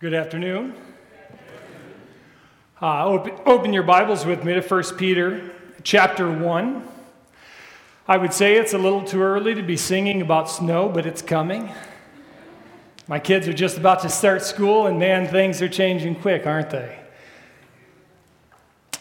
Good 0.00 0.14
afternoon. 0.14 0.74
Uh, 2.80 3.04
open, 3.04 3.34
open 3.44 3.72
your 3.72 3.82
Bibles 3.82 4.24
with 4.24 4.44
me 4.44 4.54
to 4.54 4.60
1 4.60 4.96
Peter 4.96 5.50
chapter 5.82 6.30
1. 6.30 6.88
I 8.06 8.16
would 8.16 8.32
say 8.32 8.54
it's 8.54 8.74
a 8.74 8.78
little 8.78 9.02
too 9.02 9.20
early 9.20 9.56
to 9.56 9.62
be 9.64 9.76
singing 9.76 10.22
about 10.22 10.48
snow, 10.48 10.88
but 10.88 11.04
it's 11.04 11.20
coming. 11.20 11.72
My 13.08 13.18
kids 13.18 13.48
are 13.48 13.52
just 13.52 13.76
about 13.76 13.98
to 14.02 14.08
start 14.08 14.44
school, 14.44 14.86
and 14.86 15.00
man, 15.00 15.26
things 15.26 15.60
are 15.62 15.68
changing 15.68 16.14
quick, 16.14 16.46
aren't 16.46 16.70
they? 16.70 16.96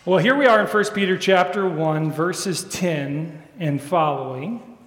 Well, 0.04 0.18
here 0.18 0.36
we 0.36 0.48
are 0.48 0.59
in 0.59 0.66
1 0.66 0.86
Peter 0.95 1.16
chapter 1.16 1.70
1, 1.70 2.11
verses 2.11 2.64
10 2.64 3.43
and 3.59 3.79
following. 3.79 4.79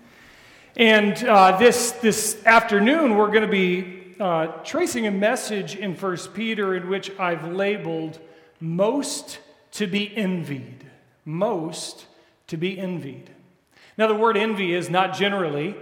And 0.74 1.22
uh, 1.22 1.56
this, 1.56 1.92
this 1.92 2.44
afternoon, 2.44 3.14
we're 3.14 3.30
going 3.30 3.42
to 3.42 3.46
be 3.46 3.99
uh, 4.20 4.46
tracing 4.64 5.06
a 5.06 5.10
message 5.10 5.74
in 5.74 5.94
1 5.94 6.16
Peter 6.34 6.74
in 6.74 6.88
which 6.88 7.10
I've 7.18 7.48
labeled 7.48 8.18
most 8.60 9.38
to 9.72 9.86
be 9.86 10.14
envied. 10.16 10.84
Most 11.24 12.06
to 12.48 12.56
be 12.56 12.78
envied. 12.78 13.30
Now, 13.96 14.06
the 14.06 14.14
word 14.14 14.36
envy 14.36 14.74
is 14.74 14.90
not 14.90 15.14
generally 15.14 15.74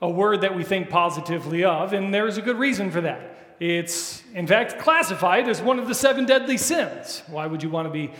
a 0.00 0.08
word 0.08 0.42
that 0.42 0.54
we 0.54 0.64
think 0.64 0.90
positively 0.90 1.64
of, 1.64 1.92
and 1.92 2.12
there's 2.12 2.36
a 2.36 2.42
good 2.42 2.58
reason 2.58 2.90
for 2.90 3.00
that. 3.00 3.36
It's, 3.58 4.22
in 4.34 4.46
fact, 4.46 4.78
classified 4.78 5.48
as 5.48 5.60
one 5.60 5.78
of 5.78 5.88
the 5.88 5.94
seven 5.94 6.26
deadly 6.26 6.58
sins. 6.58 7.22
Why 7.26 7.46
would 7.46 7.62
you 7.62 7.70
want 7.70 7.88
to 7.88 7.92
be 7.92 8.12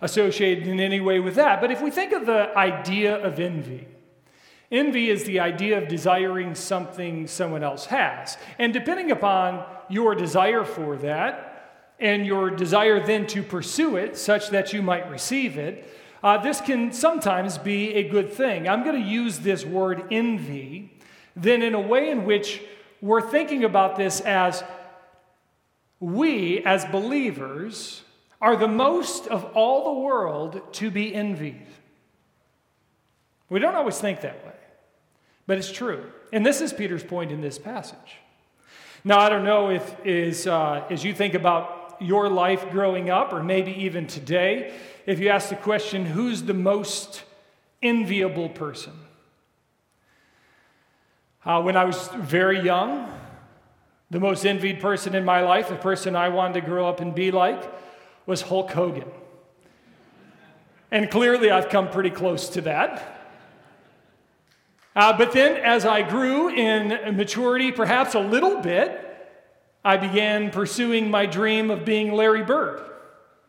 associated 0.00 0.66
in 0.66 0.80
any 0.80 1.00
way 1.00 1.20
with 1.20 1.34
that? 1.34 1.60
But 1.60 1.70
if 1.70 1.82
we 1.82 1.90
think 1.90 2.12
of 2.12 2.26
the 2.26 2.56
idea 2.56 3.16
of 3.16 3.38
envy, 3.38 3.86
Envy 4.70 5.10
is 5.10 5.24
the 5.24 5.40
idea 5.40 5.78
of 5.78 5.88
desiring 5.88 6.54
something 6.54 7.26
someone 7.26 7.62
else 7.62 7.86
has. 7.86 8.36
And 8.58 8.72
depending 8.72 9.10
upon 9.10 9.64
your 9.88 10.14
desire 10.14 10.64
for 10.64 10.96
that 10.96 11.92
and 12.00 12.26
your 12.26 12.50
desire 12.50 13.04
then 13.04 13.26
to 13.28 13.42
pursue 13.42 13.96
it 13.96 14.16
such 14.16 14.50
that 14.50 14.72
you 14.72 14.82
might 14.82 15.08
receive 15.08 15.56
it, 15.56 15.88
uh, 16.22 16.38
this 16.38 16.60
can 16.60 16.92
sometimes 16.92 17.58
be 17.58 17.94
a 17.94 18.08
good 18.08 18.32
thing. 18.32 18.68
I'm 18.68 18.82
going 18.82 19.00
to 19.00 19.08
use 19.08 19.38
this 19.38 19.64
word 19.64 20.04
envy 20.10 20.92
then 21.36 21.62
in 21.62 21.74
a 21.74 21.80
way 21.80 22.10
in 22.10 22.24
which 22.24 22.62
we're 23.02 23.20
thinking 23.20 23.62
about 23.62 23.96
this 23.96 24.20
as 24.22 24.64
we, 26.00 26.64
as 26.64 26.84
believers, 26.86 28.02
are 28.40 28.56
the 28.56 28.68
most 28.68 29.26
of 29.28 29.44
all 29.54 29.84
the 29.84 30.00
world 30.00 30.60
to 30.74 30.90
be 30.90 31.14
envied. 31.14 31.66
We 33.48 33.60
don't 33.60 33.74
always 33.74 33.98
think 33.98 34.20
that 34.22 34.44
way. 34.44 34.52
But 35.46 35.58
it's 35.58 35.70
true. 35.70 36.10
And 36.32 36.44
this 36.44 36.60
is 36.60 36.72
Peter's 36.72 37.04
point 37.04 37.30
in 37.30 37.40
this 37.40 37.58
passage. 37.58 38.16
Now, 39.04 39.20
I 39.20 39.28
don't 39.28 39.44
know 39.44 39.70
if, 39.70 40.04
is, 40.04 40.46
uh, 40.46 40.84
as 40.90 41.04
you 41.04 41.14
think 41.14 41.34
about 41.34 41.96
your 42.00 42.28
life 42.28 42.68
growing 42.70 43.08
up, 43.08 43.32
or 43.32 43.42
maybe 43.42 43.72
even 43.84 44.06
today, 44.06 44.74
if 45.06 45.20
you 45.20 45.28
ask 45.28 45.48
the 45.48 45.56
question, 45.56 46.04
who's 46.04 46.42
the 46.42 46.54
most 46.54 47.22
enviable 47.82 48.48
person? 48.48 48.92
Uh, 51.44 51.62
when 51.62 51.76
I 51.76 51.84
was 51.84 52.08
very 52.16 52.60
young, 52.60 53.08
the 54.10 54.18
most 54.18 54.44
envied 54.44 54.80
person 54.80 55.14
in 55.14 55.24
my 55.24 55.40
life, 55.42 55.68
the 55.68 55.76
person 55.76 56.16
I 56.16 56.28
wanted 56.28 56.60
to 56.60 56.66
grow 56.66 56.88
up 56.88 57.00
and 57.00 57.14
be 57.14 57.30
like, 57.30 57.72
was 58.26 58.42
Hulk 58.42 58.72
Hogan. 58.72 59.08
And 60.90 61.10
clearly, 61.10 61.50
I've 61.50 61.68
come 61.68 61.88
pretty 61.88 62.10
close 62.10 62.48
to 62.50 62.60
that. 62.62 63.15
Uh, 64.96 65.14
but 65.16 65.32
then, 65.32 65.58
as 65.58 65.84
I 65.84 66.00
grew 66.00 66.48
in 66.48 67.14
maturity, 67.14 67.70
perhaps 67.70 68.14
a 68.14 68.20
little 68.20 68.62
bit, 68.62 69.02
I 69.84 69.98
began 69.98 70.50
pursuing 70.50 71.10
my 71.10 71.26
dream 71.26 71.70
of 71.70 71.84
being 71.84 72.12
Larry 72.12 72.42
Bird. 72.42 72.80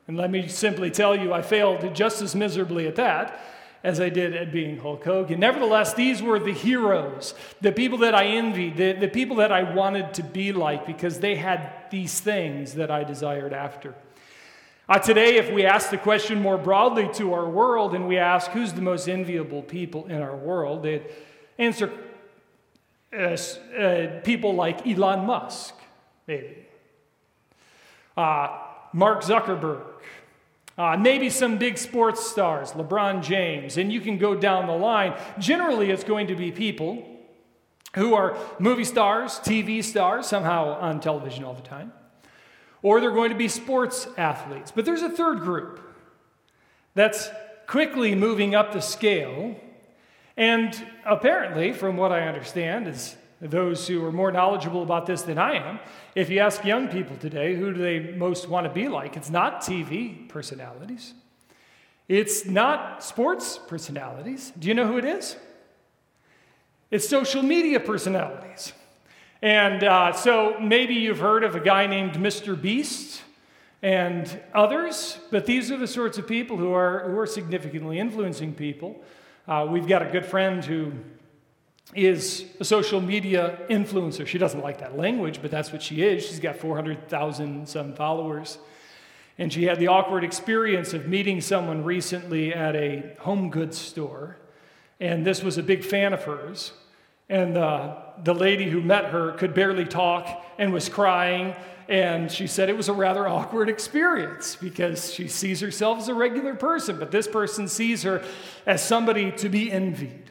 And 0.09 0.17
let 0.17 0.29
me 0.29 0.49
simply 0.49 0.91
tell 0.91 1.15
you, 1.15 1.31
I 1.31 1.41
failed 1.41 1.95
just 1.95 2.21
as 2.21 2.35
miserably 2.35 2.85
at 2.85 2.97
that 2.97 3.39
as 3.81 4.01
I 4.01 4.09
did 4.09 4.35
at 4.35 4.51
being 4.51 4.77
Hulk 4.77 5.05
Hogan. 5.05 5.39
Nevertheless, 5.39 5.93
these 5.93 6.21
were 6.21 6.37
the 6.37 6.51
heroes, 6.51 7.33
the 7.61 7.71
people 7.71 7.99
that 7.99 8.13
I 8.13 8.25
envied, 8.25 8.75
the, 8.75 8.91
the 8.91 9.07
people 9.07 9.37
that 9.37 9.51
I 9.51 9.63
wanted 9.73 10.13
to 10.15 10.23
be 10.23 10.51
like 10.51 10.85
because 10.85 11.21
they 11.21 11.35
had 11.35 11.71
these 11.91 12.19
things 12.19 12.73
that 12.73 12.91
I 12.91 13.05
desired 13.05 13.53
after. 13.53 13.95
Uh, 14.89 14.99
today, 14.99 15.37
if 15.37 15.51
we 15.53 15.65
ask 15.65 15.91
the 15.91 15.97
question 15.97 16.41
more 16.41 16.57
broadly 16.57 17.09
to 17.13 17.33
our 17.33 17.49
world 17.49 17.93
and 17.93 18.05
we 18.05 18.17
ask 18.17 18.51
who's 18.51 18.73
the 18.73 18.81
most 18.81 19.07
enviable 19.07 19.61
people 19.61 20.07
in 20.07 20.21
our 20.21 20.35
world, 20.35 20.85
it, 20.85 21.26
answer 21.57 21.91
uh, 23.13 23.37
uh, 23.77 24.19
people 24.21 24.53
like 24.53 24.85
Elon 24.85 25.25
Musk, 25.25 25.73
maybe, 26.27 26.65
uh, 28.15 28.59
Mark 28.93 29.23
Zuckerberg, 29.23 29.83
uh, 30.77 30.97
maybe 30.97 31.29
some 31.29 31.57
big 31.57 31.77
sports 31.77 32.25
stars, 32.25 32.73
LeBron 32.73 33.23
James, 33.23 33.77
and 33.77 33.91
you 33.91 34.01
can 34.01 34.17
go 34.17 34.35
down 34.35 34.67
the 34.67 34.73
line. 34.73 35.17
Generally, 35.39 35.89
it's 35.89 36.03
going 36.03 36.27
to 36.27 36.35
be 36.35 36.51
people 36.51 37.05
who 37.95 38.13
are 38.13 38.37
movie 38.59 38.83
stars, 38.83 39.39
TV 39.39 39.83
stars, 39.83 40.27
somehow 40.27 40.77
on 40.79 40.99
television 40.99 41.43
all 41.43 41.53
the 41.53 41.61
time, 41.61 41.91
or 42.81 42.99
they're 42.99 43.11
going 43.11 43.31
to 43.31 43.37
be 43.37 43.47
sports 43.47 44.07
athletes. 44.17 44.71
But 44.71 44.85
there's 44.85 45.01
a 45.01 45.09
third 45.09 45.39
group 45.39 45.79
that's 46.93 47.29
quickly 47.65 48.13
moving 48.15 48.53
up 48.53 48.73
the 48.73 48.81
scale 48.81 49.55
and 50.37 50.87
apparently, 51.03 51.73
from 51.73 51.97
what 51.97 52.11
I 52.11 52.27
understand, 52.27 52.87
is 52.87 53.15
those 53.41 53.87
who 53.87 54.03
are 54.05 54.11
more 54.11 54.31
knowledgeable 54.31 54.83
about 54.83 55.05
this 55.05 55.23
than 55.23 55.37
I 55.37 55.55
am, 55.55 55.79
if 56.15 56.29
you 56.29 56.39
ask 56.39 56.63
young 56.63 56.87
people 56.87 57.15
today 57.17 57.55
who 57.55 57.73
do 57.73 57.81
they 57.81 57.99
most 57.99 58.47
want 58.47 58.65
to 58.65 58.73
be 58.73 58.87
like, 58.87 59.17
it's 59.17 59.29
not 59.29 59.61
TV 59.61 60.27
personalities. 60.29 61.13
It's 62.07 62.45
not 62.45 63.03
sports 63.03 63.59
personalities. 63.67 64.53
Do 64.57 64.67
you 64.67 64.73
know 64.73 64.87
who 64.87 64.97
it 64.97 65.05
is? 65.05 65.35
It's 66.89 67.07
social 67.07 67.43
media 67.43 67.79
personalities. 67.79 68.73
And 69.41 69.83
uh, 69.83 70.13
so 70.13 70.57
maybe 70.59 70.95
you've 70.95 71.19
heard 71.19 71.43
of 71.43 71.53
a 71.55 71.59
guy 71.59 71.85
named 71.85 72.13
Mr. 72.13 72.59
Beast 72.59 73.21
and 73.83 74.39
others, 74.55 75.19
but 75.29 75.45
these 75.45 75.69
are 75.69 75.77
the 75.77 75.87
sorts 75.87 76.17
of 76.17 76.27
people 76.27 76.57
who 76.57 76.73
are, 76.73 77.09
who 77.09 77.19
are 77.19 77.27
significantly 77.27 77.99
influencing 77.99 78.53
people. 78.53 78.99
Uh, 79.47 79.65
we've 79.69 79.87
got 79.87 80.01
a 80.01 80.11
good 80.11 80.25
friend 80.25 80.65
who 80.65 80.91
is 81.95 82.43
a 82.59 82.65
social 82.65 82.99
media 82.99 83.59
influencer. 83.69 84.27
She 84.27 84.37
doesn't 84.37 84.61
like 84.61 84.79
that 84.79 84.97
language, 84.97 85.41
but 85.41 85.51
that's 85.51 85.71
what 85.71 85.81
she 85.81 86.03
is. 86.03 86.25
She's 86.25 86.41
got 86.41 86.57
400,000 86.57 87.67
some 87.67 87.93
followers. 87.93 88.57
And 89.37 89.53
she 89.53 89.63
had 89.63 89.79
the 89.79 89.87
awkward 89.87 90.25
experience 90.25 90.93
of 90.93 91.07
meeting 91.07 91.39
someone 91.39 91.85
recently 91.85 92.53
at 92.53 92.75
a 92.75 93.15
home 93.19 93.49
goods 93.49 93.77
store. 93.77 94.37
And 94.99 95.25
this 95.25 95.41
was 95.41 95.57
a 95.57 95.63
big 95.63 95.85
fan 95.85 96.11
of 96.11 96.23
hers. 96.25 96.73
And 97.29 97.57
uh, 97.57 97.95
the 98.23 98.33
lady 98.33 98.69
who 98.69 98.81
met 98.81 99.05
her 99.05 99.31
could 99.33 99.53
barely 99.53 99.85
talk 99.85 100.45
and 100.57 100.73
was 100.73 100.89
crying 100.89 101.55
and 101.89 102.31
she 102.31 102.47
said 102.47 102.69
it 102.69 102.77
was 102.77 102.89
a 102.89 102.93
rather 102.93 103.27
awkward 103.27 103.69
experience 103.69 104.55
because 104.55 105.13
she 105.13 105.27
sees 105.27 105.61
herself 105.61 105.99
as 105.99 106.09
a 106.09 106.13
regular 106.13 106.53
person, 106.53 106.99
but 106.99 107.11
this 107.11 107.27
person 107.27 107.67
sees 107.67 108.03
her 108.03 108.23
as 108.65 108.83
somebody 108.83 109.31
to 109.31 109.47
be 109.47 109.71
envied. 109.71 110.29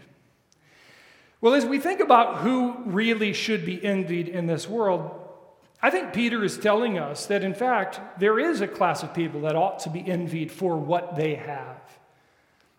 Well, 1.41 1.55
as 1.55 1.65
we 1.65 1.78
think 1.78 2.00
about 2.00 2.39
who 2.39 2.83
really 2.84 3.33
should 3.33 3.65
be 3.65 3.83
envied 3.83 4.28
in 4.28 4.47
this 4.47 4.69
world, 4.69 5.11
I 5.83 5.91
think 5.91 6.12
Peter 6.12 6.43
is 6.45 6.59
telling 6.59 6.99
us 6.99 7.27
that 7.27 7.45
in 7.45 7.55
fact 7.55 8.00
there 8.19 8.39
is 8.39 8.61
a 8.61 8.69
class 8.69 9.03
of 9.03 9.15
people 9.15 9.43
that 9.43 9.56
ought 9.56 9.78
to 9.81 9.91
be 9.91 10.06
envied 10.06 10.50
for 10.50 10.77
what 10.77 11.16
they 11.16 11.37
have. 11.37 11.81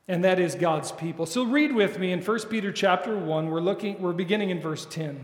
And 0.07 0.23
that 0.23 0.39
is 0.39 0.55
God's 0.55 0.91
people. 0.91 1.25
So 1.25 1.43
read 1.43 1.73
with 1.73 1.99
me 1.99 2.11
in 2.11 2.21
1 2.21 2.39
Peter 2.49 2.71
chapter 2.71 3.17
1. 3.17 3.49
We're 3.49 3.59
looking 3.59 4.01
we're 4.01 4.13
beginning 4.13 4.51
in 4.51 4.61
verse 4.61 4.85
10. 4.85 5.23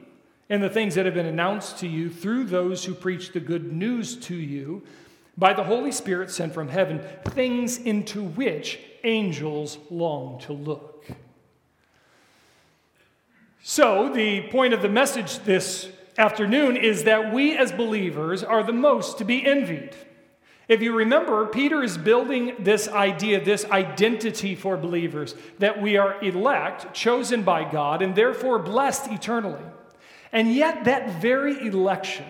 and 0.51 0.61
the 0.61 0.69
things 0.69 0.95
that 0.95 1.05
have 1.05 1.13
been 1.13 1.25
announced 1.25 1.77
to 1.77 1.87
you 1.87 2.09
through 2.09 2.43
those 2.43 2.83
who 2.83 2.93
preach 2.93 3.31
the 3.31 3.39
good 3.39 3.71
news 3.71 4.17
to 4.17 4.35
you 4.35 4.83
by 5.37 5.53
the 5.53 5.63
Holy 5.63 5.93
Spirit 5.93 6.29
sent 6.29 6.53
from 6.53 6.67
heaven, 6.67 6.99
things 7.29 7.77
into 7.77 8.21
which 8.21 8.77
angels 9.05 9.77
long 9.89 10.37
to 10.41 10.51
look. 10.51 11.07
So, 13.63 14.11
the 14.13 14.41
point 14.49 14.73
of 14.73 14.81
the 14.81 14.89
message 14.89 15.39
this 15.39 15.89
afternoon 16.17 16.75
is 16.75 17.05
that 17.05 17.33
we 17.33 17.55
as 17.57 17.71
believers 17.71 18.43
are 18.43 18.61
the 18.61 18.73
most 18.73 19.19
to 19.19 19.23
be 19.23 19.45
envied. 19.45 19.95
If 20.67 20.81
you 20.81 20.93
remember, 20.93 21.45
Peter 21.45 21.81
is 21.81 21.97
building 21.97 22.55
this 22.59 22.89
idea, 22.89 23.41
this 23.41 23.63
identity 23.71 24.55
for 24.55 24.75
believers 24.75 25.33
that 25.59 25.81
we 25.81 25.95
are 25.95 26.21
elect, 26.21 26.93
chosen 26.93 27.43
by 27.43 27.63
God, 27.71 28.01
and 28.01 28.15
therefore 28.15 28.59
blessed 28.59 29.09
eternally. 29.11 29.63
And 30.31 30.53
yet, 30.53 30.85
that 30.85 31.21
very 31.21 31.67
election, 31.67 32.25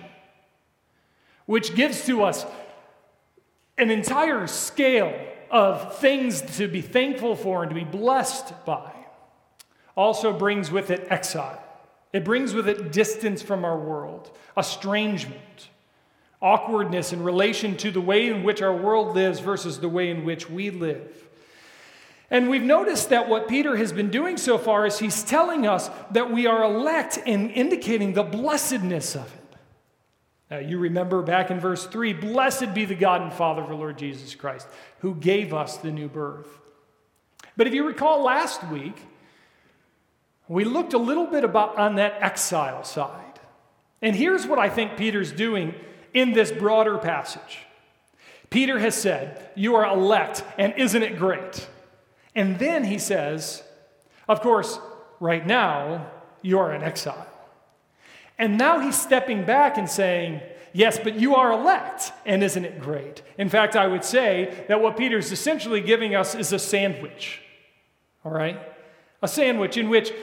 which 1.45 1.75
gives 1.75 2.05
to 2.05 2.23
us 2.23 2.45
an 3.77 3.91
entire 3.91 4.47
scale 4.47 5.13
of 5.49 5.97
things 5.97 6.41
to 6.57 6.67
be 6.67 6.81
thankful 6.81 7.35
for 7.35 7.63
and 7.63 7.69
to 7.69 7.75
be 7.75 7.83
blessed 7.83 8.53
by, 8.65 8.91
also 9.95 10.33
brings 10.33 10.71
with 10.71 10.89
it 10.89 11.07
exile. 11.09 11.61
It 12.13 12.25
brings 12.25 12.53
with 12.53 12.67
it 12.67 12.91
distance 12.91 13.41
from 13.41 13.63
our 13.63 13.77
world, 13.77 14.31
estrangement 14.57 15.69
awkwardness 16.41 17.13
in 17.13 17.23
relation 17.23 17.77
to 17.77 17.91
the 17.91 18.01
way 18.01 18.27
in 18.27 18.43
which 18.43 18.61
our 18.61 18.75
world 18.75 19.15
lives 19.15 19.39
versus 19.39 19.79
the 19.79 19.89
way 19.89 20.09
in 20.09 20.25
which 20.25 20.49
we 20.49 20.71
live. 20.71 21.27
And 22.31 22.49
we've 22.49 22.63
noticed 22.63 23.09
that 23.09 23.27
what 23.27 23.49
Peter 23.49 23.75
has 23.75 23.91
been 23.91 24.09
doing 24.09 24.37
so 24.37 24.57
far 24.57 24.85
is 24.85 24.97
he's 24.97 25.21
telling 25.21 25.67
us 25.67 25.89
that 26.11 26.31
we 26.31 26.47
are 26.47 26.63
elect 26.63 27.19
and 27.25 27.51
indicating 27.51 28.13
the 28.13 28.23
blessedness 28.23 29.15
of 29.15 29.25
it. 29.33 29.41
Now, 30.49 30.59
you 30.59 30.79
remember 30.79 31.21
back 31.21 31.51
in 31.51 31.59
verse 31.59 31.85
3 31.85 32.13
Blessed 32.13 32.73
be 32.73 32.85
the 32.85 32.95
God 32.95 33.21
and 33.21 33.33
Father 33.33 33.61
of 33.61 33.69
our 33.69 33.75
Lord 33.75 33.97
Jesus 33.97 34.33
Christ, 34.33 34.65
who 34.99 35.13
gave 35.13 35.53
us 35.53 35.77
the 35.77 35.91
new 35.91 36.07
birth. 36.07 36.47
But 37.57 37.67
if 37.67 37.73
you 37.73 37.85
recall 37.85 38.23
last 38.23 38.65
week, 38.69 38.95
we 40.47 40.63
looked 40.63 40.93
a 40.93 40.97
little 40.97 41.27
bit 41.27 41.43
about 41.43 41.77
on 41.77 41.95
that 41.95 42.21
exile 42.21 42.85
side. 42.85 43.39
And 44.01 44.15
here's 44.15 44.47
what 44.47 44.57
I 44.57 44.69
think 44.69 44.95
Peter's 44.95 45.33
doing 45.33 45.75
in 46.13 46.31
this 46.31 46.51
broader 46.51 46.97
passage. 46.97 47.59
Peter 48.49 48.79
has 48.79 48.95
said, 48.95 49.49
You 49.55 49.75
are 49.75 49.85
elect, 49.85 50.45
and 50.57 50.73
isn't 50.77 51.03
it 51.03 51.17
great? 51.17 51.67
And 52.35 52.59
then 52.59 52.83
he 52.83 52.97
says, 52.97 53.63
Of 54.27 54.41
course, 54.41 54.79
right 55.19 55.45
now, 55.45 56.11
you 56.41 56.59
are 56.59 56.73
in 56.73 56.83
exile. 56.83 57.27
And 58.37 58.57
now 58.57 58.79
he's 58.79 58.99
stepping 58.99 59.45
back 59.45 59.77
and 59.77 59.89
saying, 59.89 60.41
Yes, 60.73 60.97
but 60.97 61.15
you 61.15 61.35
are 61.35 61.51
elect, 61.51 62.13
and 62.25 62.41
isn't 62.43 62.63
it 62.63 62.79
great? 62.79 63.21
In 63.37 63.49
fact, 63.49 63.75
I 63.75 63.87
would 63.87 64.05
say 64.05 64.65
that 64.69 64.81
what 64.81 64.97
Peter's 64.97 65.31
essentially 65.31 65.81
giving 65.81 66.15
us 66.15 66.33
is 66.33 66.53
a 66.53 66.59
sandwich. 66.59 67.41
All 68.23 68.31
right? 68.31 68.59
A 69.21 69.27
sandwich 69.27 69.75
in 69.75 69.89
which 69.89 70.13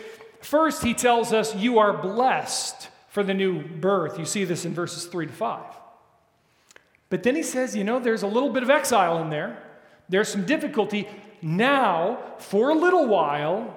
first 0.40 0.82
he 0.82 0.94
tells 0.94 1.32
us 1.32 1.54
you 1.54 1.78
are 1.78 1.92
blessed 1.92 2.88
for 3.08 3.22
the 3.22 3.34
new 3.34 3.62
birth. 3.62 4.18
You 4.18 4.24
see 4.24 4.44
this 4.44 4.64
in 4.64 4.72
verses 4.72 5.04
3 5.04 5.26
to 5.26 5.32
5. 5.32 5.60
But 7.10 7.22
then 7.22 7.36
he 7.36 7.42
says, 7.42 7.76
you 7.76 7.84
know, 7.84 7.98
there's 7.98 8.22
a 8.22 8.26
little 8.26 8.50
bit 8.50 8.62
of 8.62 8.70
exile 8.70 9.20
in 9.22 9.30
there. 9.30 9.62
There's 10.08 10.28
some 10.28 10.46
difficulty. 10.46 11.08
Now, 11.42 12.18
for 12.38 12.70
a 12.70 12.74
little 12.74 13.06
while, 13.06 13.74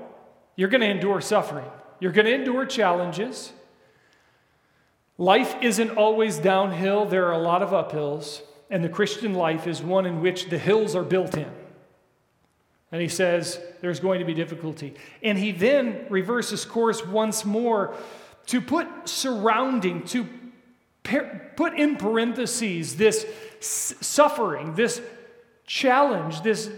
you're 0.55 0.69
going 0.69 0.81
to 0.81 0.89
endure 0.89 1.21
suffering. 1.21 1.69
You're 1.99 2.11
going 2.11 2.25
to 2.25 2.33
endure 2.33 2.65
challenges. 2.65 3.53
Life 5.17 5.55
isn't 5.61 5.91
always 5.91 6.37
downhill, 6.37 7.05
there 7.05 7.27
are 7.27 7.33
a 7.33 7.37
lot 7.37 7.61
of 7.61 7.69
uphills. 7.69 8.41
And 8.69 8.83
the 8.83 8.89
Christian 8.89 9.33
life 9.33 9.67
is 9.67 9.81
one 9.81 10.05
in 10.05 10.21
which 10.21 10.49
the 10.49 10.57
hills 10.57 10.95
are 10.95 11.03
built 11.03 11.35
in. 11.35 11.51
And 12.91 13.01
he 13.01 13.07
says 13.07 13.59
there's 13.81 13.99
going 13.99 14.19
to 14.19 14.25
be 14.25 14.33
difficulty. 14.33 14.95
And 15.21 15.37
he 15.37 15.51
then 15.51 16.05
reverses 16.09 16.65
course 16.65 17.05
once 17.05 17.45
more 17.45 17.93
to 18.47 18.61
put 18.61 18.87
surrounding, 19.07 20.03
to 20.05 20.27
put 21.55 21.73
in 21.77 21.97
parentheses 21.97 22.95
this 22.95 23.25
suffering, 23.59 24.75
this 24.75 25.01
challenge, 25.65 26.41
this 26.41 26.69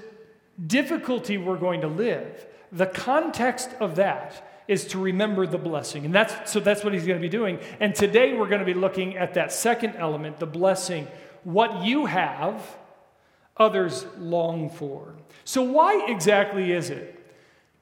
difficulty 0.67 1.37
we're 1.37 1.57
going 1.57 1.81
to 1.81 1.87
live. 1.87 2.45
The 2.71 2.85
context 2.85 3.69
of 3.79 3.95
that 3.95 4.49
is 4.67 4.85
to 4.87 4.99
remember 4.99 5.45
the 5.45 5.57
blessing. 5.57 6.05
And 6.05 6.13
that's 6.13 6.51
so 6.51 6.59
that's 6.59 6.83
what 6.83 6.93
he's 6.93 7.05
going 7.05 7.19
to 7.19 7.21
be 7.21 7.29
doing. 7.29 7.59
And 7.79 7.93
today 7.93 8.33
we're 8.33 8.47
going 8.47 8.59
to 8.59 8.65
be 8.65 8.73
looking 8.73 9.17
at 9.17 9.33
that 9.33 9.51
second 9.51 9.95
element, 9.97 10.39
the 10.39 10.47
blessing. 10.47 11.07
What 11.43 11.83
you 11.83 12.05
have, 12.05 12.77
others 13.57 14.05
long 14.17 14.69
for. 14.69 15.15
So 15.43 15.61
why 15.61 16.05
exactly 16.07 16.71
is 16.71 16.89
it 16.89 17.19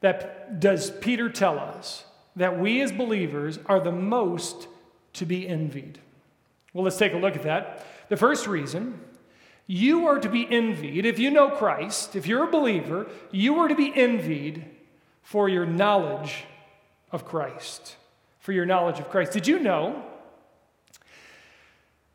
that 0.01 0.59
does 0.59 0.89
Peter 0.89 1.29
tell 1.29 1.59
us 1.59 2.05
that 2.35 2.59
we 2.59 2.81
as 2.81 2.91
believers 2.91 3.59
are 3.67 3.79
the 3.79 3.91
most 3.91 4.67
to 5.13 5.25
be 5.25 5.47
envied? 5.47 5.99
Well, 6.73 6.83
let's 6.83 6.97
take 6.97 7.13
a 7.13 7.17
look 7.17 7.35
at 7.35 7.43
that. 7.43 7.85
The 8.09 8.17
first 8.17 8.47
reason 8.47 8.99
you 9.71 10.07
are 10.07 10.19
to 10.19 10.27
be 10.27 10.45
envied, 10.51 11.05
if 11.05 11.17
you 11.17 11.31
know 11.31 11.49
Christ, 11.49 12.17
if 12.17 12.27
you're 12.27 12.43
a 12.43 12.51
believer, 12.51 13.07
you 13.31 13.59
are 13.59 13.69
to 13.69 13.75
be 13.75 13.89
envied 13.95 14.65
for 15.21 15.47
your 15.47 15.65
knowledge 15.65 16.43
of 17.09 17.23
Christ. 17.23 17.95
For 18.41 18.51
your 18.51 18.65
knowledge 18.65 18.99
of 18.99 19.09
Christ. 19.09 19.31
Did 19.31 19.47
you 19.47 19.59
know 19.59 20.03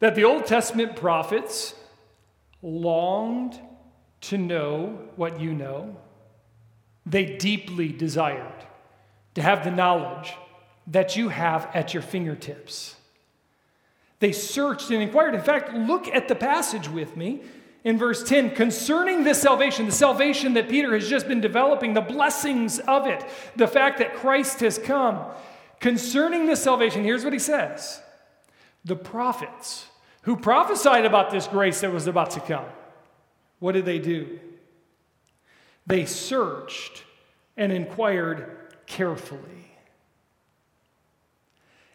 that 0.00 0.14
the 0.14 0.25
Old 0.25 0.44
Testament 0.44 0.97
prophets 0.97 1.75
longed 2.61 3.59
to 4.23 4.37
know 4.37 5.09
what 5.17 5.41
you 5.41 5.55
know? 5.55 5.97
They 7.06 7.38
deeply 7.38 7.88
desired 7.88 8.67
to 9.35 9.41
have 9.41 9.64
the 9.64 9.70
knowledge 9.70 10.35
that 10.88 11.17
you 11.17 11.31
have 11.31 11.70
at 11.73 11.94
your 11.94 12.02
fingertips. 12.02 12.97
They 14.18 14.32
searched 14.32 14.90
and 14.90 15.02
inquired. 15.02 15.34
In 15.34 15.42
fact, 15.42 15.74
look 15.74 16.08
at 16.08 16.28
the 16.28 16.34
passage 16.34 16.88
with 16.88 17.16
me 17.16 17.42
in 17.84 17.98
verse 17.98 18.24
10 18.24 18.54
concerning 18.54 19.24
this 19.24 19.40
salvation, 19.40 19.86
the 19.86 19.92
salvation 19.92 20.54
that 20.54 20.68
Peter 20.68 20.94
has 20.94 21.08
just 21.08 21.28
been 21.28 21.40
developing, 21.40 21.94
the 21.94 22.00
blessings 22.00 22.78
of 22.80 23.06
it, 23.06 23.24
the 23.54 23.68
fact 23.68 23.98
that 23.98 24.14
Christ 24.14 24.60
has 24.60 24.78
come. 24.78 25.24
Concerning 25.78 26.46
this 26.46 26.62
salvation, 26.62 27.04
here's 27.04 27.22
what 27.22 27.32
he 27.32 27.38
says 27.38 28.00
The 28.84 28.96
prophets 28.96 29.86
who 30.22 30.36
prophesied 30.36 31.04
about 31.04 31.30
this 31.30 31.46
grace 31.46 31.82
that 31.82 31.92
was 31.92 32.06
about 32.06 32.30
to 32.32 32.40
come, 32.40 32.64
what 33.58 33.72
did 33.72 33.84
they 33.84 33.98
do? 33.98 34.40
They 35.86 36.06
searched 36.06 37.04
and 37.56 37.70
inquired 37.70 38.74
carefully 38.86 39.65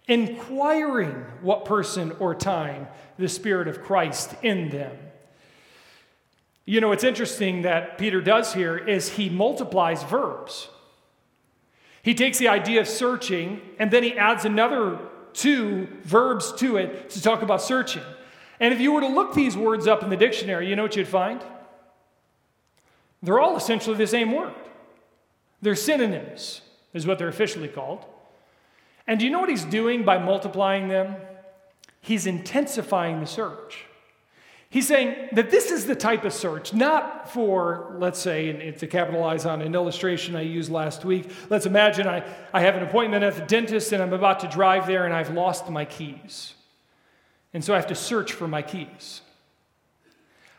inquiring 0.07 1.25
what 1.42 1.65
person 1.65 2.12
or 2.19 2.36
time 2.36 2.88
the 3.18 3.30
Spirit 3.30 3.68
of 3.68 3.83
Christ 3.83 4.33
in 4.42 4.69
them. 4.69 4.98
You 6.65 6.81
know, 6.81 6.90
what's 6.90 7.04
interesting 7.04 7.64
that 7.64 7.97
Peter 7.97 8.21
does 8.21 8.54
here 8.54 8.78
is 8.78 9.09
he 9.09 9.30
multiplies 9.30 10.04
verbs. 10.04 10.69
He 12.04 12.14
takes 12.14 12.37
the 12.37 12.47
idea 12.47 12.81
of 12.81 12.87
searching 12.87 13.61
and 13.80 13.92
then 13.92 14.04
he 14.04 14.18
adds 14.18 14.45
another 14.45 14.99
two 15.33 15.87
verbs 16.04 16.52
to 16.54 16.78
it 16.78 17.09
to 17.11 17.21
talk 17.21 17.42
about 17.42 17.61
searching. 17.61 18.04
And 18.59 18.73
if 18.73 18.80
you 18.80 18.92
were 18.92 19.02
to 19.02 19.07
look 19.07 19.33
these 19.33 19.57
words 19.57 19.87
up 19.87 20.04
in 20.04 20.09
the 20.09 20.18
dictionary, 20.18 20.69
you 20.69 20.76
know 20.76 20.83
what 20.83 20.95
you'd 20.95 21.07
find? 21.07 21.44
They're 23.23 23.40
all 23.40 23.56
essentially 23.56 23.97
the 23.97 24.07
same 24.07 24.31
word. 24.31 24.54
They're 25.61 25.76
synonyms, 25.76 26.61
is 26.94 27.06
what 27.06 27.19
they're 27.19 27.28
officially 27.28 27.68
called. 27.68 28.06
And 29.08 29.20
do 29.20 29.26
you 29.26 29.31
know 29.31 29.40
what 29.40 29.50
he's 29.50 29.66
doing 29.66 30.04
by 30.04 30.18
multiplying 30.18 30.88
them? 30.88 31.16
He's 32.02 32.26
intensifying 32.26 33.20
the 33.20 33.28
search. 33.28 33.86
He's 34.72 34.88
saying 34.88 35.30
that 35.34 35.52
this 35.52 35.70
is 35.70 35.86
the 35.86 35.96
type 35.96 36.24
of 36.24 36.31
search, 36.31 36.74
not 36.74 37.30
for, 37.30 37.94
let's 38.00 38.18
say, 38.18 38.50
and 38.50 38.78
to 38.78 38.88
capitalize 38.88 39.46
on 39.46 39.62
an 39.62 39.76
illustration 39.76 40.34
I 40.34 40.42
used 40.44 40.72
last 40.72 41.04
week, 41.04 41.30
let's 41.50 41.66
imagine 41.66 42.08
I, 42.08 42.24
I 42.54 42.62
have 42.62 42.78
an 42.78 42.84
appointment 42.84 43.22
at 43.26 43.36
the 43.36 43.42
dentist 43.42 43.92
and 43.92 44.02
I'm 44.02 44.14
about 44.14 44.40
to 44.40 44.48
drive 44.48 44.88
there 44.88 45.04
and 45.04 45.14
I've 45.14 45.31
lost 45.31 45.70
my 45.70 45.84
keys. 45.84 46.54
And 47.54 47.62
so 47.62 47.74
I 47.74 47.76
have 47.76 47.88
to 47.88 47.96
search 47.96 48.31
for 48.31 48.48
my 48.48 48.62
keys. 48.62 49.22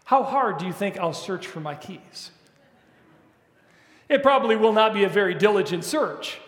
How 0.05 0.23
hard 0.23 0.59
do 0.59 0.67
you 0.67 0.75
think 0.75 0.99
I'll 0.99 1.15
search 1.15 1.47
for 1.47 1.61
my 1.61 1.75
keys? 1.75 2.33
It 4.11 4.23
probably 4.23 4.57
will 4.57 4.75
not 4.75 4.93
be 4.93 5.05
a 5.05 5.09
very 5.09 5.33
diligent 5.33 5.85
search. 5.85 6.39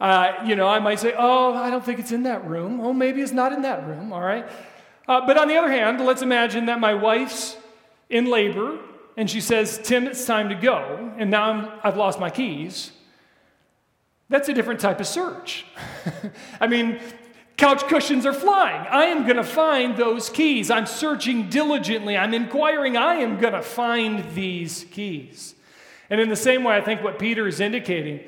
Uh, 0.00 0.32
you 0.46 0.56
know, 0.56 0.66
I 0.66 0.78
might 0.78 0.98
say, 0.98 1.14
oh, 1.16 1.52
I 1.52 1.68
don't 1.68 1.84
think 1.84 1.98
it's 1.98 2.12
in 2.12 2.22
that 2.22 2.46
room. 2.46 2.80
Oh, 2.80 2.92
maybe 2.92 3.20
it's 3.20 3.32
not 3.32 3.52
in 3.52 3.62
that 3.62 3.86
room, 3.86 4.12
all 4.12 4.22
right? 4.22 4.48
Uh, 5.06 5.26
but 5.26 5.36
on 5.36 5.46
the 5.48 5.56
other 5.56 5.70
hand, 5.70 6.00
let's 6.00 6.22
imagine 6.22 6.66
that 6.66 6.80
my 6.80 6.94
wife's 6.94 7.56
in 8.08 8.26
labor 8.26 8.78
and 9.16 9.28
she 9.28 9.40
says, 9.40 9.78
Tim, 9.82 10.06
it's 10.06 10.24
time 10.24 10.48
to 10.48 10.54
go, 10.54 11.12
and 11.18 11.30
now 11.30 11.50
I'm, 11.50 11.68
I've 11.84 11.96
lost 11.96 12.18
my 12.18 12.30
keys. 12.30 12.92
That's 14.30 14.48
a 14.48 14.54
different 14.54 14.80
type 14.80 15.00
of 15.00 15.06
search. 15.06 15.66
I 16.60 16.66
mean, 16.66 17.00
couch 17.56 17.82
cushions 17.88 18.24
are 18.24 18.32
flying. 18.32 18.86
I 18.88 19.06
am 19.06 19.24
going 19.24 19.36
to 19.36 19.44
find 19.44 19.96
those 19.96 20.30
keys. 20.30 20.70
I'm 20.70 20.86
searching 20.86 21.50
diligently. 21.50 22.16
I'm 22.16 22.32
inquiring. 22.32 22.96
I 22.96 23.16
am 23.16 23.38
going 23.38 23.52
to 23.52 23.62
find 23.62 24.24
these 24.34 24.86
keys. 24.92 25.54
And 26.08 26.20
in 26.20 26.28
the 26.28 26.36
same 26.36 26.64
way, 26.64 26.76
I 26.76 26.80
think 26.80 27.02
what 27.02 27.18
Peter 27.18 27.46
is 27.46 27.60
indicating 27.60 28.20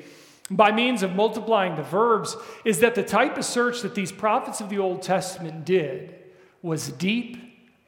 by 0.51 0.71
means 0.71 1.03
of 1.03 1.15
multiplying 1.15 1.75
the 1.75 1.83
verbs 1.83 2.35
is 2.65 2.79
that 2.79 2.95
the 2.95 3.03
type 3.03 3.37
of 3.37 3.45
search 3.45 3.81
that 3.81 3.95
these 3.95 4.11
prophets 4.11 4.59
of 4.61 4.69
the 4.69 4.77
Old 4.77 5.01
Testament 5.01 5.65
did 5.65 6.15
was 6.61 6.89
deep 6.89 7.37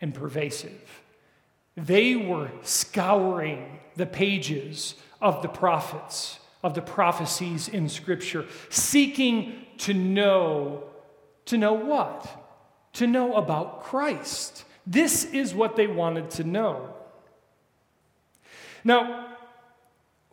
and 0.02 0.14
pervasive. 0.14 1.02
they 1.78 2.16
were 2.16 2.50
scouring 2.62 3.80
the 3.96 4.06
pages 4.06 4.96
of 5.22 5.42
the 5.42 5.48
prophets, 5.48 6.40
of 6.64 6.74
the 6.74 6.82
prophecies 6.82 7.68
in 7.68 7.90
Scripture, 7.90 8.46
seeking 8.70 9.66
to 9.78 9.94
know, 9.94 10.84
to 11.46 11.58
know 11.58 11.74
what? 11.74 12.28
To 12.94 13.08
know 13.08 13.36
about 13.36 13.84
Christ. 13.84 14.64
This 14.88 15.26
is 15.26 15.54
what 15.54 15.76
they 15.76 15.88
wanted 15.88 16.30
to 16.32 16.44
know. 16.44 16.94
Now, 18.84 19.36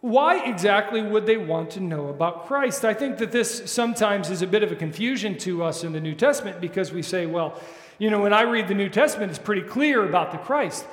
why 0.03 0.45
exactly 0.45 1.01
would 1.01 1.27
they 1.27 1.37
want 1.37 1.71
to 1.71 1.81
know 1.81 2.09
about 2.09 2.47
Christ? 2.47 2.85
I 2.85 2.93
think 2.93 3.19
that 3.19 3.31
this 3.31 3.71
sometimes 3.71 4.31
is 4.31 4.43
a 4.43 4.49
bit 4.49 4.65
of 4.65 4.73
a 4.73 4.75
confusion 4.75 5.39
to 5.39 5.63
us 5.63 5.85
in 5.85 5.93
the 5.93 6.01
New 6.01 6.17
Testament 6.17 6.61
because 6.61 6.93
we 6.93 7.03
say, 7.03 7.25
well, 7.25 7.59
you 7.99 8.11
know, 8.11 8.21
when 8.21 8.33
I 8.33 8.43
read 8.43 8.67
the 8.67 8.75
New 8.75 8.89
Testament, 8.89 9.31
it's 9.31 9.39
pretty 9.39 9.63
clear 9.63 10.05
about 10.05 10.33
the 10.33 10.39
Christ. 10.39 10.85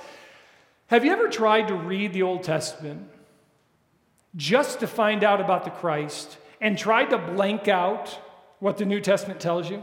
Have 0.88 1.04
you 1.04 1.12
ever 1.12 1.28
tried 1.28 1.70
to 1.70 1.74
read 1.74 2.14
the 2.14 2.22
Old 2.22 2.44
Testament 2.44 3.10
just 4.36 4.80
to 4.82 4.88
find 4.88 5.24
out 5.24 5.42
about 5.42 5.64
the 5.64 5.72
Christ 5.72 6.38
and 6.62 6.78
tried 6.78 7.10
to 7.10 7.18
blank 7.18 7.68
out 7.68 8.10
what 8.60 8.78
the 8.78 8.86
New 8.86 9.02
Testament 9.02 9.40
tells 9.40 9.72
you? 9.72 9.82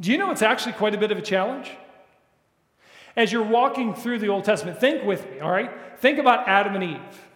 Do 0.00 0.12
you 0.12 0.18
know 0.18 0.30
it's 0.30 0.42
actually 0.42 0.74
quite 0.74 0.94
a 0.94 0.98
bit 0.98 1.10
of 1.10 1.18
a 1.18 1.22
challenge? 1.22 1.72
As 3.16 3.32
you're 3.32 3.42
walking 3.42 3.94
through 3.94 4.20
the 4.20 4.28
Old 4.28 4.44
Testament, 4.44 4.78
think 4.78 5.02
with 5.02 5.28
me, 5.28 5.40
all 5.40 5.50
right? 5.50 5.72
Think 5.98 6.20
about 6.20 6.46
Adam 6.46 6.76
and 6.76 6.84
Eve. 6.84 7.27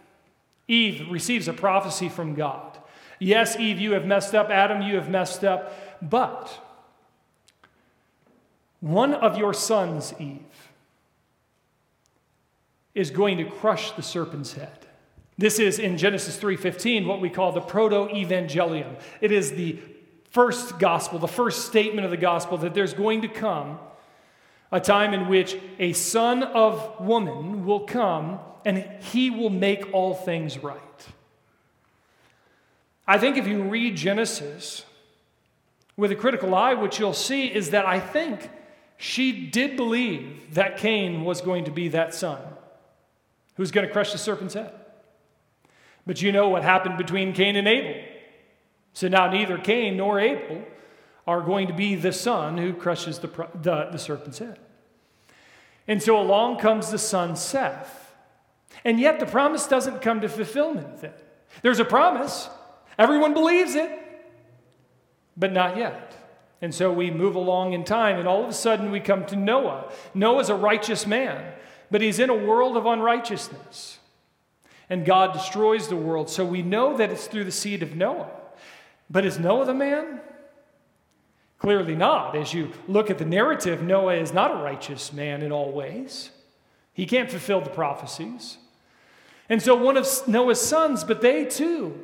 Eve 0.72 1.10
receives 1.10 1.48
a 1.48 1.52
prophecy 1.52 2.08
from 2.08 2.34
God. 2.34 2.78
Yes, 3.18 3.56
Eve, 3.56 3.78
you 3.78 3.92
have 3.92 4.06
messed 4.06 4.34
up. 4.34 4.48
Adam, 4.48 4.80
you 4.80 4.96
have 4.96 5.08
messed 5.08 5.44
up. 5.44 5.72
But 6.00 6.58
one 8.80 9.12
of 9.14 9.36
your 9.36 9.52
sons, 9.52 10.14
Eve, 10.18 10.40
is 12.94 13.10
going 13.10 13.38
to 13.38 13.44
crush 13.44 13.92
the 13.92 14.02
serpent's 14.02 14.54
head. 14.54 14.86
This 15.38 15.58
is 15.58 15.78
in 15.78 15.98
Genesis 15.98 16.38
3:15 16.38 17.06
what 17.06 17.20
we 17.20 17.30
call 17.30 17.52
the 17.52 17.60
proto-evangelium. 17.60 18.98
It 19.20 19.30
is 19.30 19.52
the 19.52 19.78
first 20.30 20.78
gospel, 20.78 21.18
the 21.18 21.28
first 21.28 21.66
statement 21.66 22.04
of 22.06 22.10
the 22.10 22.16
gospel 22.16 22.56
that 22.58 22.74
there's 22.74 22.94
going 22.94 23.22
to 23.22 23.28
come 23.28 23.78
a 24.70 24.80
time 24.80 25.12
in 25.12 25.28
which 25.28 25.56
a 25.78 25.92
son 25.92 26.42
of 26.42 26.98
woman 26.98 27.66
will 27.66 27.80
come 27.80 28.40
and 28.64 28.78
he 29.00 29.30
will 29.30 29.50
make 29.50 29.92
all 29.92 30.14
things 30.14 30.58
right. 30.58 30.80
I 33.06 33.18
think 33.18 33.36
if 33.36 33.46
you 33.46 33.62
read 33.62 33.96
Genesis 33.96 34.84
with 35.96 36.12
a 36.12 36.16
critical 36.16 36.54
eye, 36.54 36.74
what 36.74 36.98
you'll 36.98 37.12
see 37.12 37.46
is 37.46 37.70
that 37.70 37.86
I 37.86 38.00
think 38.00 38.50
she 38.96 39.46
did 39.46 39.76
believe 39.76 40.54
that 40.54 40.76
Cain 40.76 41.24
was 41.24 41.40
going 41.40 41.64
to 41.64 41.70
be 41.70 41.88
that 41.88 42.14
son 42.14 42.40
who's 43.56 43.70
going 43.70 43.86
to 43.86 43.92
crush 43.92 44.12
the 44.12 44.18
serpent's 44.18 44.54
head. 44.54 44.72
But 46.06 46.22
you 46.22 46.32
know 46.32 46.48
what 46.48 46.62
happened 46.62 46.98
between 46.98 47.32
Cain 47.32 47.56
and 47.56 47.68
Abel. 47.68 48.02
So 48.92 49.08
now 49.08 49.30
neither 49.30 49.58
Cain 49.58 49.96
nor 49.96 50.18
Abel 50.18 50.62
are 51.26 51.40
going 51.40 51.68
to 51.68 51.74
be 51.74 51.94
the 51.94 52.12
son 52.12 52.58
who 52.58 52.72
crushes 52.72 53.18
the, 53.20 53.28
the, 53.54 53.88
the 53.92 53.98
serpent's 53.98 54.38
head. 54.38 54.58
And 55.86 56.02
so 56.02 56.20
along 56.20 56.58
comes 56.58 56.90
the 56.90 56.98
son 56.98 57.36
Seth. 57.36 58.01
And 58.84 58.98
yet 58.98 59.20
the 59.20 59.26
promise 59.26 59.66
doesn't 59.66 60.02
come 60.02 60.20
to 60.20 60.28
fulfillment 60.28 61.00
then. 61.00 61.12
There's 61.62 61.78
a 61.78 61.84
promise, 61.84 62.48
everyone 62.98 63.34
believes 63.34 63.74
it, 63.74 63.90
but 65.36 65.52
not 65.52 65.76
yet. 65.76 66.16
And 66.60 66.74
so 66.74 66.92
we 66.92 67.10
move 67.10 67.34
along 67.34 67.72
in 67.72 67.84
time, 67.84 68.18
and 68.18 68.28
all 68.28 68.44
of 68.44 68.48
a 68.48 68.54
sudden 68.54 68.90
we 68.90 69.00
come 69.00 69.26
to 69.26 69.36
Noah. 69.36 69.90
Noah's 70.14 70.48
a 70.48 70.54
righteous 70.54 71.06
man, 71.06 71.52
but 71.90 72.00
he's 72.00 72.18
in 72.18 72.30
a 72.30 72.34
world 72.34 72.76
of 72.76 72.86
unrighteousness. 72.86 73.98
And 74.88 75.04
God 75.04 75.32
destroys 75.32 75.88
the 75.88 75.96
world, 75.96 76.30
so 76.30 76.44
we 76.44 76.62
know 76.62 76.96
that 76.96 77.10
it's 77.10 77.26
through 77.26 77.44
the 77.44 77.50
seed 77.50 77.82
of 77.82 77.96
Noah. 77.96 78.30
But 79.10 79.26
is 79.26 79.38
Noah 79.38 79.66
the 79.66 79.74
man? 79.74 80.20
Clearly 81.58 81.94
not. 81.94 82.36
As 82.36 82.54
you 82.54 82.72
look 82.88 83.10
at 83.10 83.18
the 83.18 83.24
narrative, 83.24 83.82
Noah 83.82 84.16
is 84.16 84.32
not 84.32 84.50
a 84.50 84.62
righteous 84.62 85.12
man 85.12 85.42
in 85.42 85.52
all 85.52 85.70
ways. 85.70 86.30
He 86.92 87.06
can't 87.06 87.30
fulfill 87.30 87.60
the 87.60 87.70
prophecies. 87.70 88.58
And 89.52 89.60
so 89.60 89.74
one 89.74 89.98
of 89.98 90.08
Noah's 90.26 90.62
sons, 90.62 91.04
but 91.04 91.20
they 91.20 91.44
too 91.44 92.00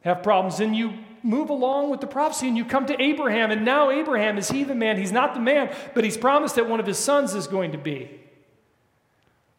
have 0.00 0.22
problems. 0.22 0.58
And 0.58 0.74
you 0.74 0.94
move 1.22 1.50
along 1.50 1.90
with 1.90 2.00
the 2.00 2.06
prophecy 2.06 2.48
and 2.48 2.56
you 2.56 2.64
come 2.64 2.86
to 2.86 2.98
Abraham. 2.98 3.50
And 3.50 3.62
now 3.62 3.90
Abraham, 3.90 4.38
is 4.38 4.50
he 4.50 4.64
the 4.64 4.74
man? 4.74 4.96
He's 4.96 5.12
not 5.12 5.34
the 5.34 5.40
man, 5.40 5.76
but 5.92 6.02
he's 6.02 6.16
promised 6.16 6.54
that 6.54 6.70
one 6.70 6.80
of 6.80 6.86
his 6.86 6.96
sons 6.96 7.34
is 7.34 7.46
going 7.46 7.72
to 7.72 7.78
be. 7.78 8.10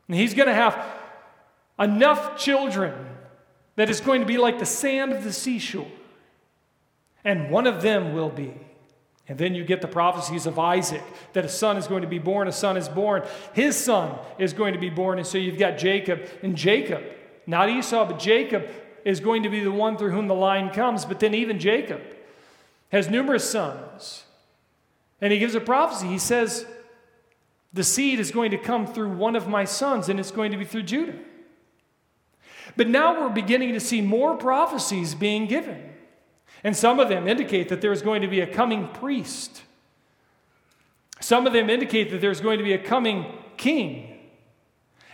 And 0.07 0.17
he's 0.17 0.33
going 0.33 0.47
to 0.47 0.55
have 0.55 0.83
enough 1.77 2.35
children 2.35 2.95
that 3.75 3.91
is 3.91 4.01
going 4.01 4.21
to 4.21 4.27
be 4.27 4.39
like 4.39 4.57
the 4.57 4.65
sand 4.65 5.13
of 5.13 5.23
the 5.23 5.31
seashore. 5.31 5.91
And 7.23 7.51
one 7.51 7.67
of 7.67 7.83
them 7.83 8.15
will 8.15 8.31
be 8.31 8.55
and 9.27 9.37
then 9.37 9.55
you 9.55 9.63
get 9.63 9.81
the 9.81 9.87
prophecies 9.87 10.45
of 10.45 10.59
Isaac 10.59 11.03
that 11.31 11.45
a 11.45 11.49
son 11.49 11.77
is 11.77 11.87
going 11.87 12.01
to 12.01 12.07
be 12.07 12.19
born, 12.19 12.47
a 12.47 12.51
son 12.51 12.75
is 12.75 12.89
born, 12.89 13.23
his 13.53 13.77
son 13.77 14.17
is 14.37 14.51
going 14.51 14.73
to 14.73 14.79
be 14.79 14.89
born. 14.89 15.17
And 15.17 15.25
so 15.25 15.37
you've 15.37 15.57
got 15.57 15.77
Jacob. 15.77 16.27
And 16.41 16.57
Jacob, 16.57 17.03
not 17.47 17.69
Esau, 17.69 18.05
but 18.05 18.19
Jacob 18.19 18.67
is 19.05 19.21
going 19.21 19.43
to 19.43 19.49
be 19.49 19.63
the 19.63 19.71
one 19.71 19.97
through 19.97 20.11
whom 20.11 20.27
the 20.27 20.35
line 20.35 20.71
comes. 20.71 21.05
But 21.05 21.21
then 21.21 21.33
even 21.33 21.57
Jacob 21.57 22.01
has 22.91 23.09
numerous 23.09 23.49
sons. 23.49 24.25
And 25.21 25.31
he 25.31 25.39
gives 25.39 25.55
a 25.55 25.61
prophecy. 25.61 26.07
He 26.07 26.19
says, 26.19 26.65
The 27.71 27.83
seed 27.83 28.19
is 28.19 28.29
going 28.29 28.51
to 28.51 28.57
come 28.57 28.85
through 28.85 29.11
one 29.11 29.37
of 29.37 29.47
my 29.47 29.63
sons, 29.63 30.09
and 30.09 30.19
it's 30.19 30.31
going 30.31 30.51
to 30.51 30.57
be 30.57 30.65
through 30.65 30.83
Judah. 30.83 31.17
But 32.75 32.89
now 32.89 33.21
we're 33.21 33.29
beginning 33.29 33.71
to 33.71 33.79
see 33.79 34.01
more 34.01 34.35
prophecies 34.35 35.15
being 35.15 35.47
given. 35.47 35.92
And 36.63 36.75
some 36.75 36.99
of 36.99 37.09
them 37.09 37.27
indicate 37.27 37.69
that 37.69 37.81
there's 37.81 38.01
going 38.01 38.21
to 38.21 38.27
be 38.27 38.39
a 38.39 38.47
coming 38.47 38.87
priest. 38.87 39.63
Some 41.19 41.45
of 41.45 41.53
them 41.53 41.69
indicate 41.69 42.11
that 42.11 42.21
there's 42.21 42.41
going 42.41 42.57
to 42.57 42.63
be 42.63 42.73
a 42.73 42.77
coming 42.77 43.25
king. 43.57 44.19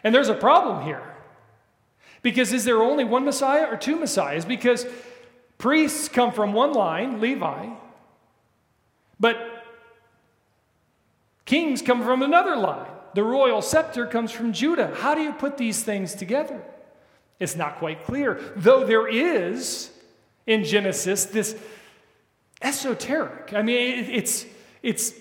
And 0.03 0.13
there's 0.13 0.29
a 0.29 0.35
problem 0.35 0.85
here. 0.85 1.03
Because 2.21 2.53
is 2.53 2.65
there 2.65 2.81
only 2.81 3.03
one 3.03 3.25
Messiah 3.25 3.67
or 3.69 3.77
two 3.77 3.95
Messiahs? 3.95 4.45
Because 4.45 4.85
priests 5.57 6.07
come 6.07 6.31
from 6.31 6.53
one 6.53 6.73
line, 6.73 7.21
Levi, 7.21 7.69
but 9.19 9.37
kings 11.45 11.81
come 11.81 12.03
from 12.03 12.21
another 12.21 12.55
line. 12.55 12.89
The 13.15 13.23
royal 13.23 13.61
scepter 13.61 14.05
comes 14.05 14.31
from 14.31 14.53
Judah. 14.53 14.93
How 14.95 15.15
do 15.15 15.21
you 15.21 15.33
put 15.33 15.57
these 15.57 15.83
things 15.83 16.13
together? 16.13 16.61
It's 17.39 17.55
not 17.55 17.77
quite 17.77 18.05
clear, 18.05 18.39
though 18.55 18.85
there 18.85 19.07
is 19.07 19.91
in 20.45 20.63
Genesis, 20.63 21.25
this 21.25 21.55
esoteric. 22.61 23.53
I 23.53 23.61
mean, 23.61 24.05
it's, 24.09 24.45
it's 24.81 25.13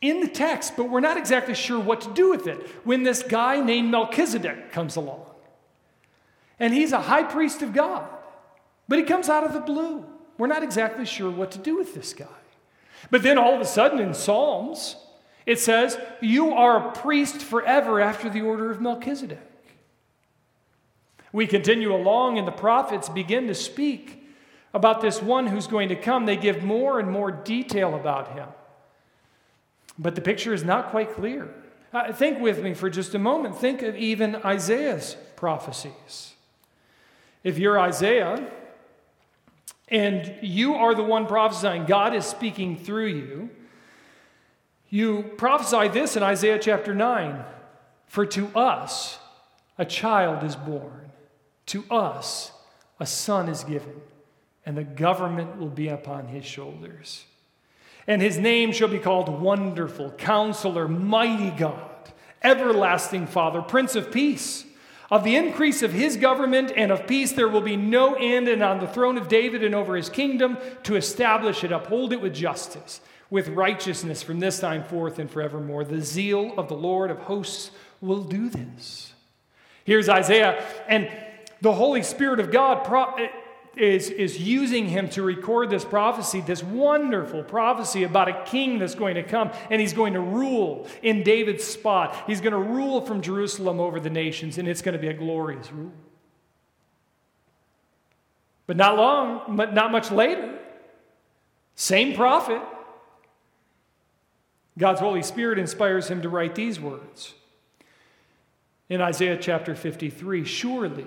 in 0.00 0.20
the 0.20 0.28
text, 0.28 0.76
but 0.76 0.88
we're 0.88 1.00
not 1.00 1.16
exactly 1.16 1.54
sure 1.54 1.78
what 1.78 2.00
to 2.02 2.12
do 2.12 2.30
with 2.30 2.46
it. 2.46 2.66
When 2.84 3.02
this 3.02 3.22
guy 3.22 3.60
named 3.60 3.90
Melchizedek 3.90 4.72
comes 4.72 4.96
along, 4.96 5.26
and 6.58 6.74
he's 6.74 6.92
a 6.92 7.00
high 7.00 7.24
priest 7.24 7.62
of 7.62 7.72
God, 7.72 8.08
but 8.88 8.98
he 8.98 9.04
comes 9.04 9.28
out 9.28 9.44
of 9.44 9.52
the 9.52 9.60
blue. 9.60 10.04
We're 10.38 10.46
not 10.46 10.62
exactly 10.62 11.04
sure 11.04 11.30
what 11.30 11.50
to 11.52 11.58
do 11.58 11.76
with 11.76 11.94
this 11.94 12.12
guy. 12.12 12.26
But 13.10 13.22
then 13.22 13.38
all 13.38 13.54
of 13.54 13.60
a 13.60 13.66
sudden 13.66 13.98
in 13.98 14.14
Psalms, 14.14 14.96
it 15.46 15.58
says, 15.58 15.98
You 16.20 16.52
are 16.52 16.88
a 16.88 16.92
priest 16.92 17.36
forever 17.36 18.00
after 18.00 18.28
the 18.28 18.42
order 18.42 18.70
of 18.70 18.80
Melchizedek. 18.80 19.49
We 21.32 21.46
continue 21.46 21.94
along, 21.94 22.38
and 22.38 22.46
the 22.46 22.52
prophets 22.52 23.08
begin 23.08 23.46
to 23.46 23.54
speak 23.54 24.20
about 24.74 25.00
this 25.00 25.22
one 25.22 25.46
who's 25.46 25.66
going 25.66 25.88
to 25.88 25.96
come. 25.96 26.26
They 26.26 26.36
give 26.36 26.62
more 26.62 26.98
and 26.98 27.10
more 27.10 27.30
detail 27.30 27.94
about 27.94 28.32
him. 28.32 28.48
But 29.98 30.14
the 30.14 30.20
picture 30.20 30.54
is 30.54 30.64
not 30.64 30.90
quite 30.90 31.14
clear. 31.14 31.52
Uh, 31.92 32.12
think 32.12 32.40
with 32.40 32.62
me 32.62 32.74
for 32.74 32.88
just 32.88 33.14
a 33.14 33.18
moment. 33.18 33.56
Think 33.56 33.82
of 33.82 33.96
even 33.96 34.36
Isaiah's 34.36 35.16
prophecies. 35.36 36.34
If 37.42 37.58
you're 37.58 37.78
Isaiah 37.78 38.48
and 39.88 40.34
you 40.40 40.74
are 40.74 40.94
the 40.94 41.02
one 41.02 41.26
prophesying, 41.26 41.86
God 41.86 42.14
is 42.14 42.24
speaking 42.24 42.76
through 42.76 43.08
you, 43.08 43.50
you 44.88 45.22
prophesy 45.36 45.88
this 45.88 46.16
in 46.16 46.22
Isaiah 46.22 46.58
chapter 46.58 46.94
9 46.94 47.44
For 48.06 48.26
to 48.26 48.48
us 48.56 49.18
a 49.78 49.84
child 49.84 50.44
is 50.44 50.56
born. 50.56 50.99
To 51.70 51.84
us, 51.88 52.50
a 52.98 53.06
son 53.06 53.48
is 53.48 53.62
given, 53.62 54.00
and 54.66 54.76
the 54.76 54.82
government 54.82 55.56
will 55.56 55.68
be 55.68 55.86
upon 55.86 56.26
his 56.26 56.44
shoulders. 56.44 57.26
And 58.08 58.20
his 58.20 58.38
name 58.38 58.72
shall 58.72 58.88
be 58.88 58.98
called 58.98 59.28
Wonderful, 59.28 60.10
Counselor, 60.18 60.88
Mighty 60.88 61.50
God, 61.50 62.10
Everlasting 62.42 63.28
Father, 63.28 63.62
Prince 63.62 63.94
of 63.94 64.10
Peace. 64.10 64.64
Of 65.12 65.22
the 65.22 65.36
increase 65.36 65.84
of 65.84 65.92
his 65.92 66.16
government 66.16 66.72
and 66.74 66.90
of 66.90 67.06
peace 67.06 67.30
there 67.30 67.48
will 67.48 67.60
be 67.60 67.76
no 67.76 68.14
end, 68.14 68.48
and 68.48 68.64
on 68.64 68.80
the 68.80 68.88
throne 68.88 69.16
of 69.16 69.28
David 69.28 69.62
and 69.62 69.72
over 69.72 69.94
his 69.94 70.08
kingdom 70.08 70.58
to 70.82 70.96
establish 70.96 71.62
it, 71.62 71.70
uphold 71.70 72.12
it 72.12 72.20
with 72.20 72.34
justice, 72.34 73.00
with 73.30 73.46
righteousness 73.46 74.24
from 74.24 74.40
this 74.40 74.58
time 74.58 74.82
forth 74.82 75.20
and 75.20 75.30
forevermore. 75.30 75.84
The 75.84 76.00
zeal 76.00 76.52
of 76.58 76.66
the 76.66 76.74
Lord 76.74 77.12
of 77.12 77.18
hosts 77.18 77.70
will 78.00 78.24
do 78.24 78.48
this. 78.48 79.12
Here's 79.84 80.08
Isaiah, 80.08 80.64
and 80.88 81.08
the 81.60 81.72
Holy 81.72 82.02
Spirit 82.02 82.40
of 82.40 82.50
God 82.50 82.86
is, 83.76 84.10
is 84.10 84.38
using 84.38 84.86
him 84.86 85.08
to 85.10 85.22
record 85.22 85.70
this 85.70 85.84
prophecy, 85.84 86.40
this 86.40 86.62
wonderful 86.62 87.42
prophecy 87.42 88.04
about 88.04 88.28
a 88.28 88.44
king 88.44 88.78
that's 88.78 88.94
going 88.94 89.14
to 89.14 89.22
come, 89.22 89.50
and 89.70 89.80
he's 89.80 89.92
going 89.92 90.14
to 90.14 90.20
rule 90.20 90.86
in 91.02 91.22
David's 91.22 91.64
spot. 91.64 92.16
He's 92.26 92.40
going 92.40 92.52
to 92.52 92.58
rule 92.58 93.00
from 93.00 93.20
Jerusalem 93.20 93.78
over 93.78 94.00
the 94.00 94.10
nations, 94.10 94.58
and 94.58 94.66
it's 94.66 94.82
going 94.82 94.94
to 94.94 94.98
be 94.98 95.08
a 95.08 95.14
glorious 95.14 95.70
rule. 95.72 95.92
But 98.66 98.76
not 98.76 98.96
long, 98.96 99.56
but 99.56 99.74
not 99.74 99.90
much 99.90 100.10
later, 100.10 100.58
same 101.74 102.14
prophet, 102.14 102.62
God's 104.78 105.00
Holy 105.00 105.22
Spirit 105.22 105.58
inspires 105.58 106.08
him 106.08 106.22
to 106.22 106.28
write 106.28 106.54
these 106.54 106.80
words 106.80 107.34
in 108.88 109.00
Isaiah 109.00 109.36
chapter 109.36 109.74
53 109.74 110.44
Surely 110.44 111.06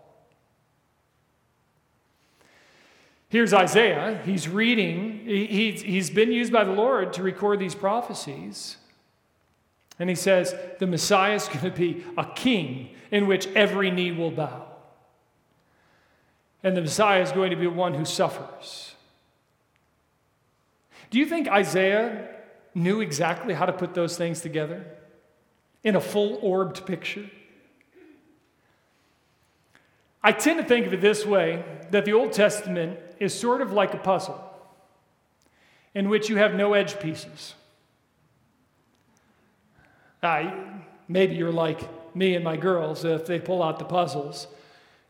Here's 3.31 3.53
Isaiah. 3.53 4.21
He's 4.23 4.47
reading, 4.47 5.25
he's, 5.25 6.09
been 6.11 6.31
used 6.31 6.53
by 6.53 6.63
the 6.63 6.71
Lord 6.71 7.13
to 7.13 7.23
record 7.23 7.59
these 7.59 7.73
prophecies. 7.73 8.77
And 9.97 10.07
he 10.09 10.15
says, 10.15 10.53
The 10.77 10.85
Messiah 10.85 11.35
is 11.35 11.47
going 11.47 11.61
to 11.61 11.71
be 11.71 12.03
a 12.15 12.25
king 12.25 12.89
in 13.09 13.25
which 13.25 13.47
every 13.47 13.89
knee 13.89 14.11
will 14.11 14.31
bow. 14.31 14.67
And 16.61 16.77
the 16.77 16.81
Messiah 16.81 17.21
is 17.21 17.31
going 17.31 17.49
to 17.49 17.55
be 17.55 17.65
one 17.65 17.95
who 17.95 18.05
suffers. 18.05 18.93
Do 21.09 21.17
you 21.17 21.25
think 21.25 21.47
Isaiah 21.47 22.27
knew 22.75 23.01
exactly 23.01 23.55
how 23.55 23.65
to 23.65 23.73
put 23.73 23.95
those 23.95 24.15
things 24.15 24.41
together? 24.41 24.85
in 25.83 25.95
a 25.95 26.01
full 26.01 26.37
orbed 26.41 26.85
picture. 26.85 27.29
I 30.23 30.31
tend 30.31 30.59
to 30.59 30.65
think 30.65 30.85
of 30.85 30.93
it 30.93 31.01
this 31.01 31.25
way 31.25 31.63
that 31.89 32.05
the 32.05 32.13
Old 32.13 32.31
Testament 32.31 32.99
is 33.21 33.37
sort 33.39 33.61
of 33.61 33.71
like 33.71 33.93
a 33.93 33.97
puzzle 33.97 34.43
in 35.93 36.09
which 36.09 36.27
you 36.27 36.37
have 36.37 36.55
no 36.55 36.73
edge 36.73 36.99
pieces. 36.99 37.53
I, 40.23 40.81
maybe 41.07 41.35
you're 41.35 41.51
like 41.51 41.79
me 42.15 42.33
and 42.33 42.43
my 42.43 42.57
girls, 42.57 43.05
if 43.05 43.27
they 43.27 43.39
pull 43.39 43.61
out 43.61 43.77
the 43.77 43.85
puzzles, 43.85 44.47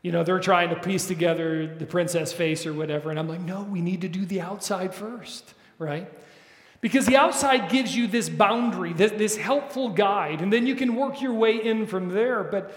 you 0.02 0.12
know, 0.12 0.22
they're 0.24 0.40
trying 0.40 0.68
to 0.70 0.76
piece 0.76 1.06
together 1.06 1.74
the 1.74 1.86
princess 1.86 2.34
face 2.34 2.66
or 2.66 2.74
whatever, 2.74 3.08
and 3.08 3.18
I'm 3.18 3.28
like, 3.28 3.40
no, 3.40 3.62
we 3.62 3.80
need 3.80 4.02
to 4.02 4.08
do 4.08 4.26
the 4.26 4.42
outside 4.42 4.94
first, 4.94 5.54
right? 5.78 6.12
Because 6.82 7.06
the 7.06 7.16
outside 7.16 7.70
gives 7.70 7.96
you 7.96 8.08
this 8.08 8.28
boundary, 8.28 8.92
this, 8.92 9.12
this 9.12 9.36
helpful 9.36 9.88
guide, 9.88 10.42
and 10.42 10.52
then 10.52 10.66
you 10.66 10.74
can 10.74 10.96
work 10.96 11.22
your 11.22 11.32
way 11.32 11.56
in 11.56 11.86
from 11.86 12.10
there. 12.10 12.42
But 12.42 12.76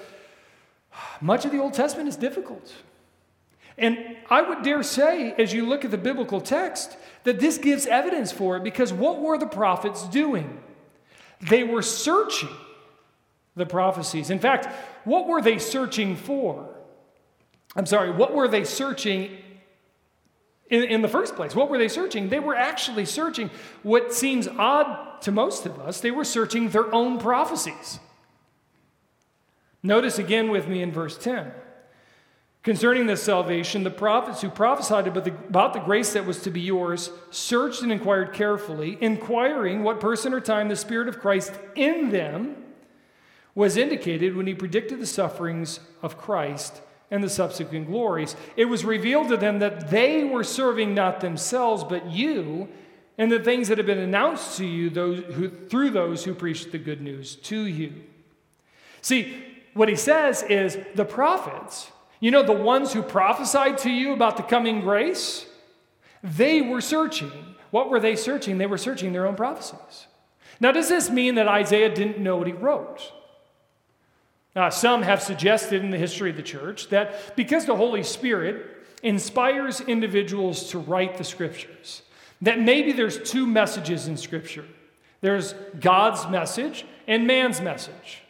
much 1.19 1.43
of 1.43 1.51
the 1.51 1.59
Old 1.59 1.73
Testament 1.73 2.07
is 2.07 2.15
difficult. 2.15 2.71
And 3.77 4.17
I 4.29 4.41
would 4.41 4.63
dare 4.63 4.83
say, 4.83 5.33
as 5.33 5.53
you 5.53 5.65
look 5.65 5.83
at 5.83 5.91
the 5.91 5.97
biblical 5.97 6.39
text, 6.39 6.95
that 7.23 7.39
this 7.39 7.57
gives 7.57 7.85
evidence 7.85 8.31
for 8.31 8.57
it 8.57 8.63
because 8.63 8.93
what 8.93 9.21
were 9.21 9.37
the 9.37 9.47
prophets 9.47 10.03
doing? 10.07 10.61
They 11.41 11.63
were 11.63 11.81
searching 11.81 12.55
the 13.55 13.65
prophecies. 13.65 14.29
In 14.29 14.39
fact, 14.39 14.67
what 15.03 15.27
were 15.27 15.41
they 15.41 15.59
searching 15.59 16.15
for? 16.15 16.69
I'm 17.75 17.85
sorry, 17.85 18.11
what 18.11 18.33
were 18.33 18.47
they 18.47 18.63
searching 18.63 19.37
in, 20.69 20.83
in 20.83 21.01
the 21.01 21.07
first 21.07 21.35
place. 21.35 21.55
What 21.55 21.69
were 21.69 21.77
they 21.77 21.87
searching? 21.87 22.29
They 22.29 22.39
were 22.39 22.55
actually 22.55 23.05
searching 23.05 23.49
what 23.83 24.13
seems 24.13 24.47
odd 24.47 25.21
to 25.21 25.31
most 25.31 25.65
of 25.65 25.79
us. 25.79 26.01
They 26.01 26.11
were 26.11 26.23
searching 26.23 26.69
their 26.69 26.93
own 26.93 27.19
prophecies. 27.19 27.99
Notice 29.83 30.17
again 30.17 30.49
with 30.49 30.67
me 30.67 30.81
in 30.81 30.91
verse 30.91 31.17
10. 31.17 31.51
Concerning 32.65 33.05
this 33.05 33.21
salvation, 33.21 33.83
the 33.83 33.91
prophets 33.91 34.41
who 34.41 34.49
prophesied 34.49 35.05
about 35.05 35.23
the, 35.23 35.31
about 35.31 35.73
the 35.73 35.79
grace 35.79 36.13
that 36.13 36.25
was 36.25 36.41
to 36.41 36.49
be 36.49 36.61
yours 36.61 37.11
searched 37.29 37.83
and 37.83 37.91
inquired 37.91 38.33
carefully, 38.33 38.97
inquiring 39.01 39.83
what 39.83 39.99
person 39.99 40.33
or 40.33 40.41
time 40.41 40.67
the 40.67 40.75
Spirit 40.75 41.07
of 41.07 41.19
Christ 41.19 41.53
in 41.75 42.09
them 42.09 42.55
was 43.53 43.77
indicated 43.77 44.35
when 44.35 44.47
he 44.47 44.55
predicted 44.55 44.99
the 44.99 45.05
sufferings 45.05 45.79
of 46.01 46.17
Christ 46.17 46.81
and 47.11 47.23
the 47.23 47.29
subsequent 47.29 47.85
glories. 47.85 48.35
It 48.57 48.65
was 48.65 48.83
revealed 48.83 49.29
to 49.29 49.37
them 49.37 49.59
that 49.59 49.91
they 49.91 50.23
were 50.23 50.43
serving 50.43 50.95
not 50.95 51.21
themselves, 51.21 51.83
but 51.83 52.07
you, 52.07 52.67
and 53.19 53.31
the 53.31 53.43
things 53.43 53.67
that 53.67 53.77
have 53.77 53.85
been 53.85 53.99
announced 53.99 54.57
to 54.57 54.65
you 54.65 54.89
those 54.89 55.23
who, 55.35 55.49
through 55.49 55.91
those 55.91 56.23
who 56.23 56.33
preached 56.33 56.71
the 56.71 56.79
good 56.79 56.99
news 56.99 57.35
to 57.35 57.67
you. 57.67 57.93
See, 59.03 59.43
what 59.75 59.87
he 59.87 59.95
says 59.95 60.41
is 60.41 60.79
the 60.95 61.05
prophets, 61.05 61.91
you 62.19 62.31
know, 62.31 62.43
the 62.43 62.53
ones 62.53 62.93
who 62.93 63.01
prophesied 63.01 63.77
to 63.79 63.89
you 63.89 64.13
about 64.13 64.37
the 64.37 64.43
coming 64.43 64.81
grace, 64.81 65.45
they 66.23 66.61
were 66.61 66.81
searching. 66.81 67.31
What 67.71 67.89
were 67.89 67.99
they 67.99 68.15
searching? 68.15 68.57
They 68.57 68.65
were 68.65 68.77
searching 68.77 69.13
their 69.13 69.27
own 69.27 69.35
prophecies. 69.35 70.07
Now, 70.59 70.71
does 70.71 70.89
this 70.89 71.09
mean 71.09 71.35
that 71.35 71.47
Isaiah 71.47 71.93
didn't 71.93 72.19
know 72.19 72.37
what 72.37 72.47
he 72.47 72.53
wrote? 72.53 73.11
Uh, 74.55 74.69
some 74.69 75.01
have 75.01 75.21
suggested 75.21 75.83
in 75.83 75.91
the 75.91 75.97
history 75.97 76.29
of 76.29 76.37
the 76.37 76.43
church 76.43 76.87
that 76.89 77.35
because 77.35 77.65
the 77.65 77.75
Holy 77.75 78.03
Spirit 78.03 78.65
inspires 79.03 79.81
individuals 79.81 80.69
to 80.69 80.79
write 80.79 81.17
the 81.17 81.25
scriptures, 81.25 82.01
that 82.41 82.59
maybe 82.59 82.93
there's 82.93 83.29
two 83.29 83.45
messages 83.45 84.07
in 84.07 84.15
scripture 84.17 84.65
there's 85.21 85.53
God's 85.79 86.29
message 86.29 86.85
and 87.07 87.25
man's 87.25 87.59
message. 87.59 88.21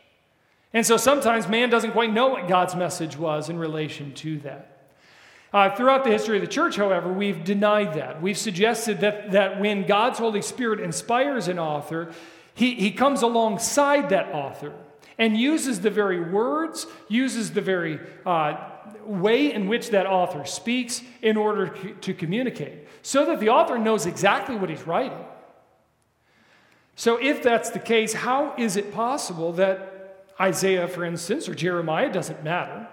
And 0.75 0.85
so 0.85 0.97
sometimes 0.97 1.47
man 1.47 1.69
doesn't 1.69 1.93
quite 1.93 2.11
know 2.11 2.27
what 2.27 2.49
God's 2.49 2.75
message 2.75 3.15
was 3.15 3.49
in 3.49 3.57
relation 3.57 4.13
to 4.15 4.39
that. 4.39 4.89
Uh, 5.53 5.73
throughout 5.73 6.03
the 6.03 6.09
history 6.09 6.35
of 6.35 6.41
the 6.41 6.49
church, 6.49 6.75
however, 6.75 7.13
we've 7.13 7.45
denied 7.45 7.93
that. 7.93 8.21
We've 8.21 8.37
suggested 8.37 8.99
that, 8.99 9.31
that 9.31 9.61
when 9.61 9.87
God's 9.87 10.19
Holy 10.19 10.41
Spirit 10.41 10.81
inspires 10.81 11.47
an 11.47 11.59
author, 11.59 12.11
he, 12.53 12.75
he 12.75 12.91
comes 12.91 13.21
alongside 13.21 14.09
that 14.09 14.33
author 14.33 14.73
and 15.17 15.37
uses 15.37 15.79
the 15.79 15.89
very 15.89 16.19
words, 16.19 16.87
uses 17.07 17.53
the 17.53 17.61
very 17.61 18.01
uh, 18.25 18.57
way 19.05 19.53
in 19.53 19.69
which 19.69 19.91
that 19.91 20.05
author 20.05 20.43
speaks 20.43 21.01
in 21.21 21.37
order 21.37 21.67
to 22.01 22.13
communicate, 22.13 22.85
so 23.01 23.25
that 23.27 23.39
the 23.39 23.47
author 23.47 23.79
knows 23.79 24.05
exactly 24.05 24.57
what 24.57 24.69
he's 24.69 24.85
writing. 24.85 25.23
So, 26.97 27.15
if 27.15 27.41
that's 27.41 27.69
the 27.69 27.79
case, 27.79 28.11
how 28.11 28.53
is 28.57 28.75
it 28.75 28.93
possible 28.93 29.53
that 29.53 29.94
Isaiah, 30.39 30.87
for 30.87 31.05
instance, 31.05 31.47
or 31.47 31.55
Jeremiah, 31.55 32.11
doesn't 32.11 32.43
matter, 32.43 32.87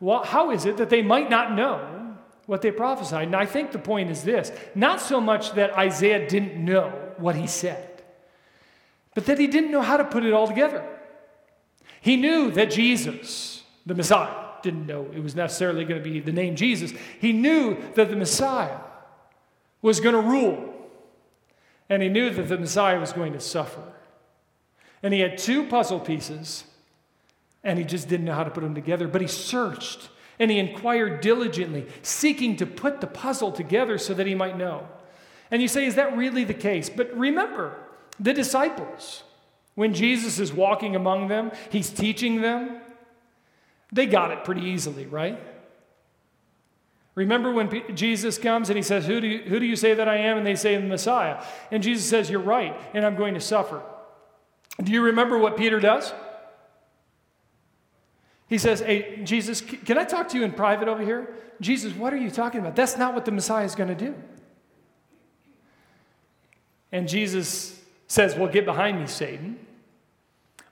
well, 0.00 0.24
how 0.24 0.50
is 0.50 0.66
it 0.66 0.76
that 0.76 0.90
they 0.90 1.02
might 1.02 1.30
not 1.30 1.54
know 1.54 2.16
what 2.46 2.60
they 2.60 2.70
prophesied? 2.70 3.28
And 3.28 3.36
I 3.36 3.46
think 3.46 3.72
the 3.72 3.78
point 3.78 4.10
is 4.10 4.22
this 4.22 4.52
not 4.74 5.00
so 5.00 5.20
much 5.20 5.52
that 5.52 5.72
Isaiah 5.74 6.28
didn't 6.28 6.62
know 6.62 6.90
what 7.16 7.36
he 7.36 7.46
said, 7.46 8.02
but 9.14 9.26
that 9.26 9.38
he 9.38 9.46
didn't 9.46 9.70
know 9.70 9.82
how 9.82 9.96
to 9.96 10.04
put 10.04 10.24
it 10.24 10.32
all 10.32 10.46
together. 10.46 10.84
He 12.00 12.16
knew 12.16 12.50
that 12.50 12.70
Jesus, 12.70 13.62
the 13.86 13.94
Messiah, 13.94 14.42
didn't 14.62 14.86
know 14.86 15.08
it 15.14 15.22
was 15.22 15.34
necessarily 15.34 15.84
going 15.84 16.02
to 16.02 16.10
be 16.10 16.20
the 16.20 16.32
name 16.32 16.56
Jesus. 16.56 16.92
He 17.20 17.32
knew 17.32 17.76
that 17.94 18.10
the 18.10 18.16
Messiah 18.16 18.78
was 19.82 20.00
going 20.00 20.14
to 20.14 20.20
rule. 20.20 20.68
And 21.88 22.02
he 22.02 22.08
knew 22.08 22.30
that 22.30 22.48
the 22.48 22.58
Messiah 22.58 22.98
was 22.98 23.12
going 23.12 23.32
to 23.34 23.40
suffer. 23.40 23.82
And 25.02 25.12
he 25.12 25.20
had 25.20 25.36
two 25.36 25.66
puzzle 25.66 26.00
pieces, 26.00 26.64
and 27.64 27.78
he 27.78 27.84
just 27.84 28.08
didn't 28.08 28.26
know 28.26 28.34
how 28.34 28.44
to 28.44 28.50
put 28.50 28.62
them 28.62 28.74
together. 28.74 29.06
But 29.06 29.20
he 29.20 29.26
searched 29.26 30.08
and 30.38 30.50
he 30.50 30.58
inquired 30.58 31.20
diligently, 31.20 31.86
seeking 32.02 32.56
to 32.56 32.66
put 32.66 33.00
the 33.00 33.06
puzzle 33.06 33.52
together 33.52 33.98
so 33.98 34.14
that 34.14 34.26
he 34.26 34.34
might 34.34 34.56
know. 34.56 34.88
And 35.50 35.60
you 35.62 35.68
say, 35.68 35.84
is 35.86 35.96
that 35.96 36.16
really 36.16 36.44
the 36.44 36.54
case? 36.54 36.88
But 36.90 37.16
remember, 37.16 37.76
the 38.18 38.32
disciples, 38.32 39.22
when 39.74 39.94
Jesus 39.94 40.38
is 40.38 40.52
walking 40.52 40.96
among 40.96 41.28
them, 41.28 41.52
he's 41.70 41.90
teaching 41.90 42.40
them. 42.40 42.80
They 43.92 44.06
got 44.06 44.30
it 44.30 44.44
pretty 44.44 44.62
easily, 44.62 45.06
right? 45.06 45.38
Remember 47.14 47.52
when 47.52 47.68
P- 47.68 47.92
Jesus 47.92 48.38
comes 48.38 48.70
and 48.70 48.76
he 48.76 48.82
says, 48.82 49.06
who 49.06 49.20
do, 49.20 49.26
you, 49.26 49.42
who 49.42 49.60
do 49.60 49.66
you 49.66 49.76
say 49.76 49.92
that 49.92 50.08
I 50.08 50.16
am? 50.16 50.38
And 50.38 50.46
they 50.46 50.56
say, 50.56 50.74
the 50.76 50.82
Messiah. 50.82 51.44
And 51.70 51.82
Jesus 51.82 52.08
says, 52.08 52.30
You're 52.30 52.40
right, 52.40 52.74
and 52.94 53.04
I'm 53.04 53.16
going 53.16 53.34
to 53.34 53.40
suffer. 53.40 53.82
Do 54.82 54.92
you 54.92 55.02
remember 55.02 55.36
what 55.36 55.58
Peter 55.58 55.78
does? 55.78 56.14
He 58.48 58.58
says, 58.58 58.80
Hey, 58.80 59.22
Jesus, 59.24 59.60
can 59.60 59.98
I 59.98 60.04
talk 60.04 60.28
to 60.30 60.38
you 60.38 60.44
in 60.44 60.52
private 60.52 60.88
over 60.88 61.02
here? 61.02 61.34
Jesus, 61.60 61.94
what 61.94 62.12
are 62.12 62.18
you 62.18 62.30
talking 62.30 62.60
about? 62.60 62.76
That's 62.76 62.96
not 62.96 63.14
what 63.14 63.24
the 63.24 63.30
Messiah 63.30 63.64
is 63.64 63.74
going 63.74 63.88
to 63.88 63.94
do. 63.94 64.14
And 66.90 67.08
Jesus 67.08 67.80
says, 68.06 68.36
Well, 68.36 68.50
get 68.50 68.64
behind 68.64 69.00
me, 69.00 69.06
Satan. 69.06 69.58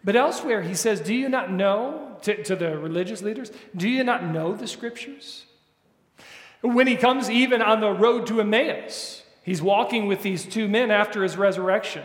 But 0.05 0.17
elsewhere, 0.17 0.63
he 0.63 0.75
says, 0.75 1.01
Do 1.01 1.15
you 1.15 1.29
not 1.29 1.51
know, 1.51 2.17
to, 2.23 2.43
to 2.45 2.57
the 2.57 2.79
religious 2.79 3.23
leaders, 3.23 3.51
do 3.77 3.89
you 3.89 4.05
not 4.05 4.25
know 4.25 4.55
the 4.55 4.67
scriptures? 4.67 5.47
When 6.63 6.87
he 6.87 6.97
comes 6.97 7.31
even 7.31 7.63
on 7.63 7.81
the 7.81 7.91
road 7.91 8.27
to 8.27 8.41
Emmaus, 8.41 9.23
he's 9.43 9.63
walking 9.63 10.07
with 10.07 10.23
these 10.23 10.45
two 10.45 10.69
men 10.69 10.91
after 10.91 11.23
his 11.23 11.37
resurrection. 11.37 12.03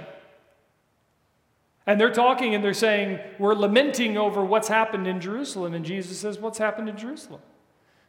And 1.88 2.02
they're 2.02 2.14
talking 2.14 2.56
and 2.56 2.64
they're 2.64 2.74
saying, 2.74 3.20
We're 3.38 3.54
lamenting 3.54 4.18
over 4.18 4.44
what's 4.44 4.68
happened 4.68 5.08
in 5.08 5.22
Jerusalem. 5.22 5.74
And 5.74 5.86
Jesus 5.86 6.20
says, 6.20 6.40
What's 6.40 6.58
happened 6.58 6.90
in 6.90 6.98
Jerusalem? 6.98 7.42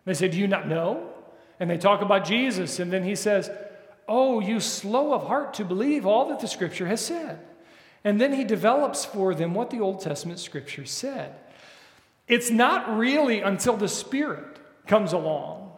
They 0.05 0.15
say, 0.15 0.29
Do 0.29 0.39
you 0.39 0.47
not 0.47 0.69
know? 0.69 1.11
And 1.61 1.69
they 1.69 1.79
talk 1.79 2.03
about 2.03 2.25
Jesus. 2.25 2.79
And 2.79 2.93
then 2.93 3.05
he 3.05 3.15
says, 3.15 3.51
Oh, 4.09 4.41
you 4.41 4.61
slow 4.61 5.13
of 5.13 5.27
heart 5.27 5.55
to 5.55 5.65
believe 5.65 6.07
all 6.07 6.29
that 6.29 6.41
the 6.41 6.49
scripture 6.49 6.87
has 6.87 7.05
said. 7.05 7.41
And 8.05 8.21
then 8.21 8.33
he 8.33 8.45
develops 8.45 9.05
for 9.05 9.35
them 9.35 9.53
what 9.53 9.71
the 9.71 9.81
Old 9.81 10.01
Testament 10.01 10.39
scripture 10.39 10.85
said. 10.85 11.35
It's 12.29 12.51
not 12.51 12.97
really 12.97 13.41
until 13.41 13.77
the 13.77 13.89
Spirit 13.89 14.59
comes 14.87 15.13
along 15.13 15.73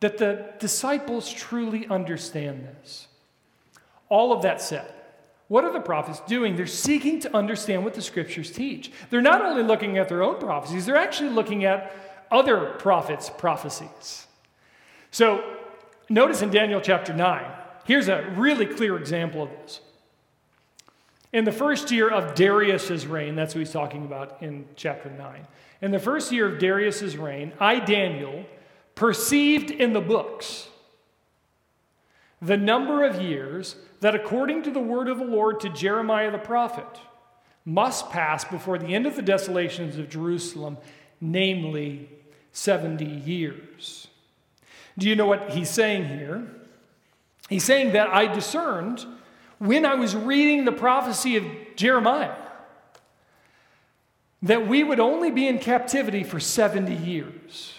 that 0.00 0.18
the 0.18 0.52
disciples 0.58 1.32
truly 1.32 1.86
understand 1.88 2.64
this. 2.64 3.08
All 4.08 4.32
of 4.32 4.42
that 4.42 4.60
said, 4.60 4.92
what 5.48 5.64
are 5.64 5.72
the 5.72 5.80
prophets 5.80 6.20
doing? 6.20 6.56
They're 6.56 6.66
seeking 6.66 7.20
to 7.20 7.34
understand 7.34 7.82
what 7.82 7.94
the 7.94 8.02
scriptures 8.02 8.50
teach. 8.50 8.92
They're 9.08 9.22
not 9.22 9.42
only 9.42 9.62
looking 9.62 9.96
at 9.96 10.08
their 10.08 10.22
own 10.22 10.38
prophecies, 10.38 10.84
they're 10.84 10.96
actually 10.96 11.30
looking 11.30 11.64
at 11.64 11.94
other 12.30 12.74
prophets' 12.78 13.30
prophecies. 13.30 14.26
So, 15.10 15.42
notice 16.10 16.42
in 16.42 16.50
Daniel 16.50 16.82
chapter 16.82 17.14
9, 17.14 17.50
here's 17.86 18.08
a 18.08 18.30
really 18.36 18.66
clear 18.66 18.98
example 18.98 19.42
of 19.42 19.50
this. 19.50 19.80
In 21.32 21.44
the 21.44 21.52
first 21.52 21.90
year 21.90 22.10
of 22.10 22.34
Darius's 22.34 23.06
reign, 23.06 23.34
that's 23.34 23.54
what 23.54 23.60
he's 23.60 23.72
talking 23.72 24.04
about 24.04 24.42
in 24.42 24.66
chapter 24.76 25.10
9. 25.10 25.46
In 25.80 25.90
the 25.90 25.98
first 25.98 26.30
year 26.30 26.46
of 26.46 26.58
Darius's 26.58 27.16
reign, 27.16 27.52
I, 27.58 27.80
Daniel, 27.80 28.44
perceived 28.94 29.70
in 29.70 29.94
the 29.94 30.00
books 30.00 30.68
the 32.40 32.56
number 32.56 33.04
of 33.04 33.20
years 33.20 33.76
that, 34.00 34.14
according 34.14 34.62
to 34.64 34.70
the 34.70 34.80
word 34.80 35.08
of 35.08 35.18
the 35.18 35.24
Lord 35.24 35.60
to 35.60 35.68
Jeremiah 35.68 36.30
the 36.30 36.38
prophet, 36.38 36.86
must 37.64 38.10
pass 38.10 38.44
before 38.44 38.78
the 38.78 38.94
end 38.94 39.06
of 39.06 39.16
the 39.16 39.22
desolations 39.22 39.98
of 39.98 40.08
Jerusalem, 40.08 40.78
namely 41.20 42.08
70 42.52 43.04
years. 43.04 44.08
Do 44.96 45.08
you 45.08 45.16
know 45.16 45.26
what 45.26 45.50
he's 45.50 45.70
saying 45.70 46.06
here? 46.06 46.48
He's 47.48 47.64
saying 47.64 47.92
that 47.92 48.08
I 48.08 48.32
discerned 48.32 49.04
when 49.58 49.84
I 49.84 49.94
was 49.94 50.14
reading 50.14 50.64
the 50.64 50.72
prophecy 50.72 51.36
of 51.36 51.44
Jeremiah 51.76 52.34
that 54.42 54.68
we 54.68 54.84
would 54.84 55.00
only 55.00 55.30
be 55.30 55.48
in 55.48 55.58
captivity 55.58 56.22
for 56.22 56.38
70 56.38 56.94
years. 56.94 57.77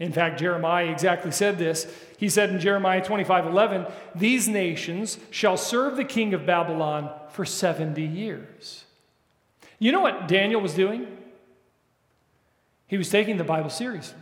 In 0.00 0.12
fact, 0.12 0.40
Jeremiah 0.40 0.86
exactly 0.86 1.30
said 1.30 1.58
this. 1.58 1.92
He 2.18 2.28
said 2.28 2.50
in 2.50 2.60
Jeremiah 2.60 3.04
25 3.04 3.46
11, 3.46 3.86
These 4.14 4.48
nations 4.48 5.18
shall 5.30 5.56
serve 5.56 5.96
the 5.96 6.04
king 6.04 6.34
of 6.34 6.46
Babylon 6.46 7.10
for 7.30 7.44
70 7.44 8.02
years. 8.02 8.84
You 9.78 9.92
know 9.92 10.00
what 10.00 10.28
Daniel 10.28 10.60
was 10.60 10.74
doing? 10.74 11.06
He 12.86 12.98
was 12.98 13.08
taking 13.08 13.36
the 13.36 13.44
Bible 13.44 13.70
seriously. 13.70 14.18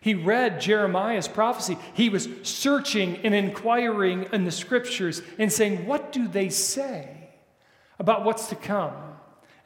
He 0.00 0.14
read 0.14 0.60
Jeremiah's 0.60 1.28
prophecy. 1.28 1.78
He 1.94 2.10
was 2.10 2.28
searching 2.42 3.16
and 3.24 3.34
inquiring 3.34 4.28
in 4.32 4.44
the 4.44 4.50
scriptures 4.50 5.22
and 5.38 5.52
saying, 5.52 5.86
What 5.86 6.12
do 6.12 6.28
they 6.28 6.50
say 6.50 7.30
about 7.98 8.24
what's 8.24 8.48
to 8.48 8.56
come? 8.56 8.92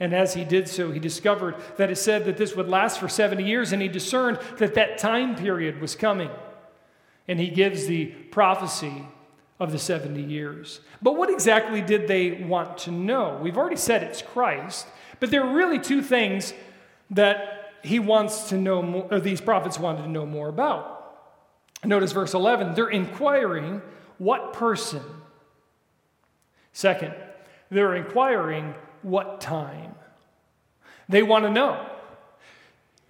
And 0.00 0.14
as 0.14 0.34
he 0.34 0.44
did 0.44 0.68
so, 0.68 0.92
he 0.92 1.00
discovered 1.00 1.56
that 1.76 1.90
it 1.90 1.96
said 1.96 2.24
that 2.26 2.36
this 2.36 2.54
would 2.54 2.68
last 2.68 3.00
for 3.00 3.08
70 3.08 3.42
years, 3.42 3.72
and 3.72 3.82
he 3.82 3.88
discerned 3.88 4.38
that 4.58 4.74
that 4.74 4.98
time 4.98 5.34
period 5.34 5.80
was 5.80 5.96
coming. 5.96 6.30
And 7.26 7.40
he 7.40 7.48
gives 7.48 7.86
the 7.86 8.06
prophecy 8.06 9.04
of 9.58 9.72
the 9.72 9.78
70 9.78 10.22
years. 10.22 10.80
But 11.02 11.16
what 11.16 11.30
exactly 11.30 11.82
did 11.82 12.06
they 12.06 12.30
want 12.30 12.78
to 12.78 12.92
know? 12.92 13.38
We've 13.42 13.58
already 13.58 13.76
said 13.76 14.02
it's 14.02 14.22
Christ, 14.22 14.86
but 15.18 15.30
there 15.30 15.42
are 15.42 15.52
really 15.52 15.80
two 15.80 16.00
things 16.00 16.54
that 17.10 17.74
he 17.82 17.98
wants 17.98 18.50
to 18.50 18.56
know 18.56 18.82
more, 18.82 19.08
or 19.10 19.20
these 19.20 19.40
prophets 19.40 19.78
wanted 19.78 20.02
to 20.02 20.08
know 20.08 20.26
more 20.26 20.48
about. 20.48 20.94
Notice 21.84 22.12
verse 22.12 22.34
11, 22.34 22.74
they're 22.74 22.88
inquiring 22.88 23.82
what 24.18 24.52
person. 24.52 25.02
Second, 26.72 27.14
they're 27.70 27.94
inquiring 27.94 28.74
what 29.02 29.40
time. 29.40 29.94
They 31.08 31.22
want 31.22 31.44
to 31.44 31.50
know 31.50 31.86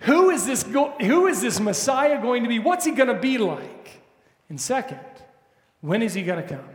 who 0.01 0.31
is 0.31 0.47
this, 0.47 0.63
go- 0.63 0.95
who 1.01 1.27
is 1.27 1.41
this 1.41 1.59
Messiah 1.59 2.21
going 2.23 2.45
to 2.45 2.49
be? 2.49 2.59
What's 2.59 2.85
he 2.85 2.93
going 2.93 3.09
to 3.09 3.19
be 3.19 3.39
like? 3.39 4.01
And 4.49 4.61
second, 4.61 5.01
when 5.81 6.03
is 6.03 6.15
he 6.15 6.23
going 6.23 6.43
to 6.43 6.49
come? 6.49 6.69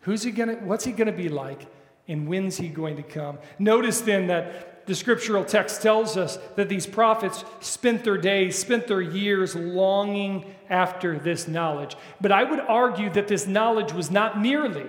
Who's 0.00 0.22
he 0.22 0.30
going 0.30 0.48
to, 0.48 0.64
what's 0.64 0.84
he 0.84 0.92
going 0.92 1.06
to 1.06 1.12
be 1.12 1.28
like? 1.28 1.66
And 2.08 2.28
when's 2.28 2.56
he 2.56 2.68
going 2.68 2.96
to 2.96 3.02
come? 3.02 3.38
Notice 3.58 4.00
then 4.00 4.28
that 4.28 4.86
the 4.86 4.94
scriptural 4.94 5.44
text 5.44 5.82
tells 5.82 6.16
us 6.16 6.38
that 6.56 6.68
these 6.68 6.86
prophets 6.86 7.44
spent 7.60 8.02
their 8.02 8.18
days, 8.18 8.58
spent 8.58 8.88
their 8.88 9.00
years 9.00 9.54
longing 9.54 10.44
after 10.68 11.18
this 11.18 11.46
knowledge. 11.46 11.96
But 12.20 12.32
I 12.32 12.42
would 12.42 12.60
argue 12.60 13.10
that 13.10 13.28
this 13.28 13.46
knowledge 13.46 13.92
was 13.92 14.10
not 14.10 14.40
merely 14.40 14.86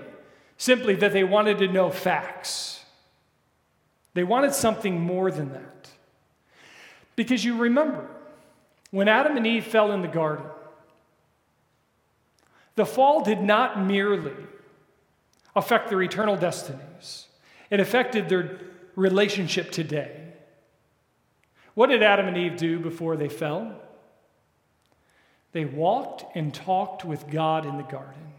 simply 0.58 0.96
that 0.96 1.14
they 1.14 1.24
wanted 1.24 1.58
to 1.60 1.68
know 1.68 1.90
facts, 1.90 2.84
they 4.14 4.24
wanted 4.24 4.54
something 4.54 5.00
more 5.00 5.32
than 5.32 5.52
that. 5.54 5.90
Because 7.16 7.44
you 7.44 7.58
remember, 7.58 8.08
when 8.92 9.08
Adam 9.08 9.38
and 9.38 9.46
Eve 9.46 9.66
fell 9.66 9.92
in 9.92 10.02
the 10.02 10.08
garden, 10.08 10.46
the 12.76 12.86
fall 12.86 13.24
did 13.24 13.42
not 13.42 13.84
merely 13.84 14.34
affect 15.56 15.90
their 15.90 16.02
eternal 16.02 16.36
destinies, 16.36 17.28
it 17.70 17.80
affected 17.80 18.30
their 18.30 18.60
relationship 18.96 19.72
today. 19.72 20.20
What 21.74 21.90
did 21.90 22.04
Adam 22.04 22.28
and 22.28 22.38
Eve 22.38 22.58
do 22.58 22.80
before 22.80 23.16
they 23.18 23.30
fell? 23.30 23.76
They 25.52 25.66
walked 25.66 26.36
and 26.36 26.54
talked 26.54 27.06
with 27.06 27.30
God 27.30 27.66
in 27.66 27.78
the 27.78 27.84
garden. 27.84 28.33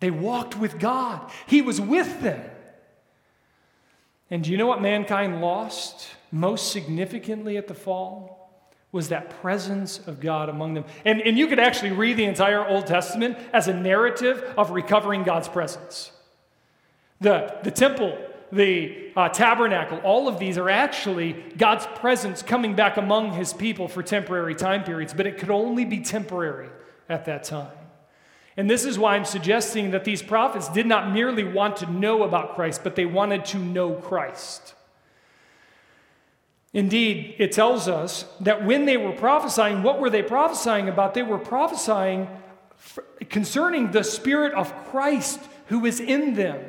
They 0.00 0.10
walked 0.10 0.56
with 0.56 0.78
God, 0.78 1.30
He 1.46 1.62
was 1.62 1.80
with 1.80 2.20
them. 2.20 2.42
And 4.30 4.44
do 4.44 4.50
you 4.50 4.56
know 4.56 4.66
what 4.66 4.80
mankind 4.80 5.40
lost 5.40 6.08
most 6.30 6.70
significantly 6.70 7.56
at 7.56 7.66
the 7.66 7.74
fall? 7.74 8.38
Was 8.92 9.08
that 9.10 9.30
presence 9.40 9.98
of 10.06 10.20
God 10.20 10.48
among 10.48 10.74
them. 10.74 10.84
And, 11.04 11.20
and 11.20 11.38
you 11.38 11.46
could 11.46 11.60
actually 11.60 11.92
read 11.92 12.16
the 12.16 12.24
entire 12.24 12.66
Old 12.66 12.88
Testament 12.88 13.38
as 13.52 13.68
a 13.68 13.74
narrative 13.74 14.42
of 14.56 14.70
recovering 14.70 15.22
God's 15.22 15.48
presence. 15.48 16.10
The, 17.20 17.56
the 17.62 17.70
temple 17.70 18.18
the 18.52 19.12
uh, 19.16 19.28
tabernacle, 19.28 19.98
all 19.98 20.28
of 20.28 20.38
these 20.38 20.58
are 20.58 20.68
actually 20.68 21.32
God's 21.56 21.86
presence 21.94 22.42
coming 22.42 22.74
back 22.74 22.96
among 22.96 23.32
his 23.32 23.52
people 23.52 23.88
for 23.88 24.02
temporary 24.02 24.54
time 24.54 24.82
periods, 24.84 25.14
but 25.14 25.26
it 25.26 25.38
could 25.38 25.50
only 25.50 25.84
be 25.84 26.00
temporary 26.00 26.68
at 27.08 27.26
that 27.26 27.44
time. 27.44 27.70
And 28.60 28.68
this 28.68 28.84
is 28.84 28.98
why 28.98 29.16
I'm 29.16 29.24
suggesting 29.24 29.92
that 29.92 30.04
these 30.04 30.20
prophets 30.20 30.68
did 30.68 30.84
not 30.84 31.14
merely 31.14 31.44
want 31.44 31.78
to 31.78 31.90
know 31.90 32.24
about 32.24 32.56
Christ, 32.56 32.84
but 32.84 32.94
they 32.94 33.06
wanted 33.06 33.46
to 33.46 33.58
know 33.58 33.94
Christ. 33.94 34.74
Indeed, 36.74 37.36
it 37.38 37.52
tells 37.52 37.88
us 37.88 38.26
that 38.38 38.66
when 38.66 38.84
they 38.84 38.98
were 38.98 39.12
prophesying, 39.12 39.82
what 39.82 39.98
were 39.98 40.10
they 40.10 40.22
prophesying 40.22 40.90
about? 40.90 41.14
They 41.14 41.22
were 41.22 41.38
prophesying 41.38 42.28
concerning 43.30 43.92
the 43.92 44.04
Spirit 44.04 44.52
of 44.52 44.74
Christ 44.90 45.40
who 45.68 45.86
is 45.86 45.98
in 45.98 46.34
them. 46.34 46.62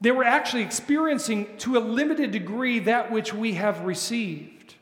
They 0.00 0.10
were 0.10 0.24
actually 0.24 0.64
experiencing 0.64 1.56
to 1.58 1.76
a 1.76 1.78
limited 1.78 2.32
degree 2.32 2.80
that 2.80 3.12
which 3.12 3.32
we 3.32 3.52
have 3.52 3.82
received. 3.82 4.74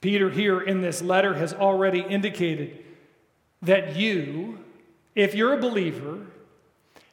Peter, 0.00 0.30
here 0.30 0.60
in 0.60 0.80
this 0.80 1.00
letter, 1.00 1.34
has 1.34 1.54
already 1.54 2.00
indicated 2.00 2.86
that 3.62 3.96
you, 3.96 4.64
if 5.14 5.34
you're 5.34 5.54
a 5.54 5.60
believer, 5.60 6.26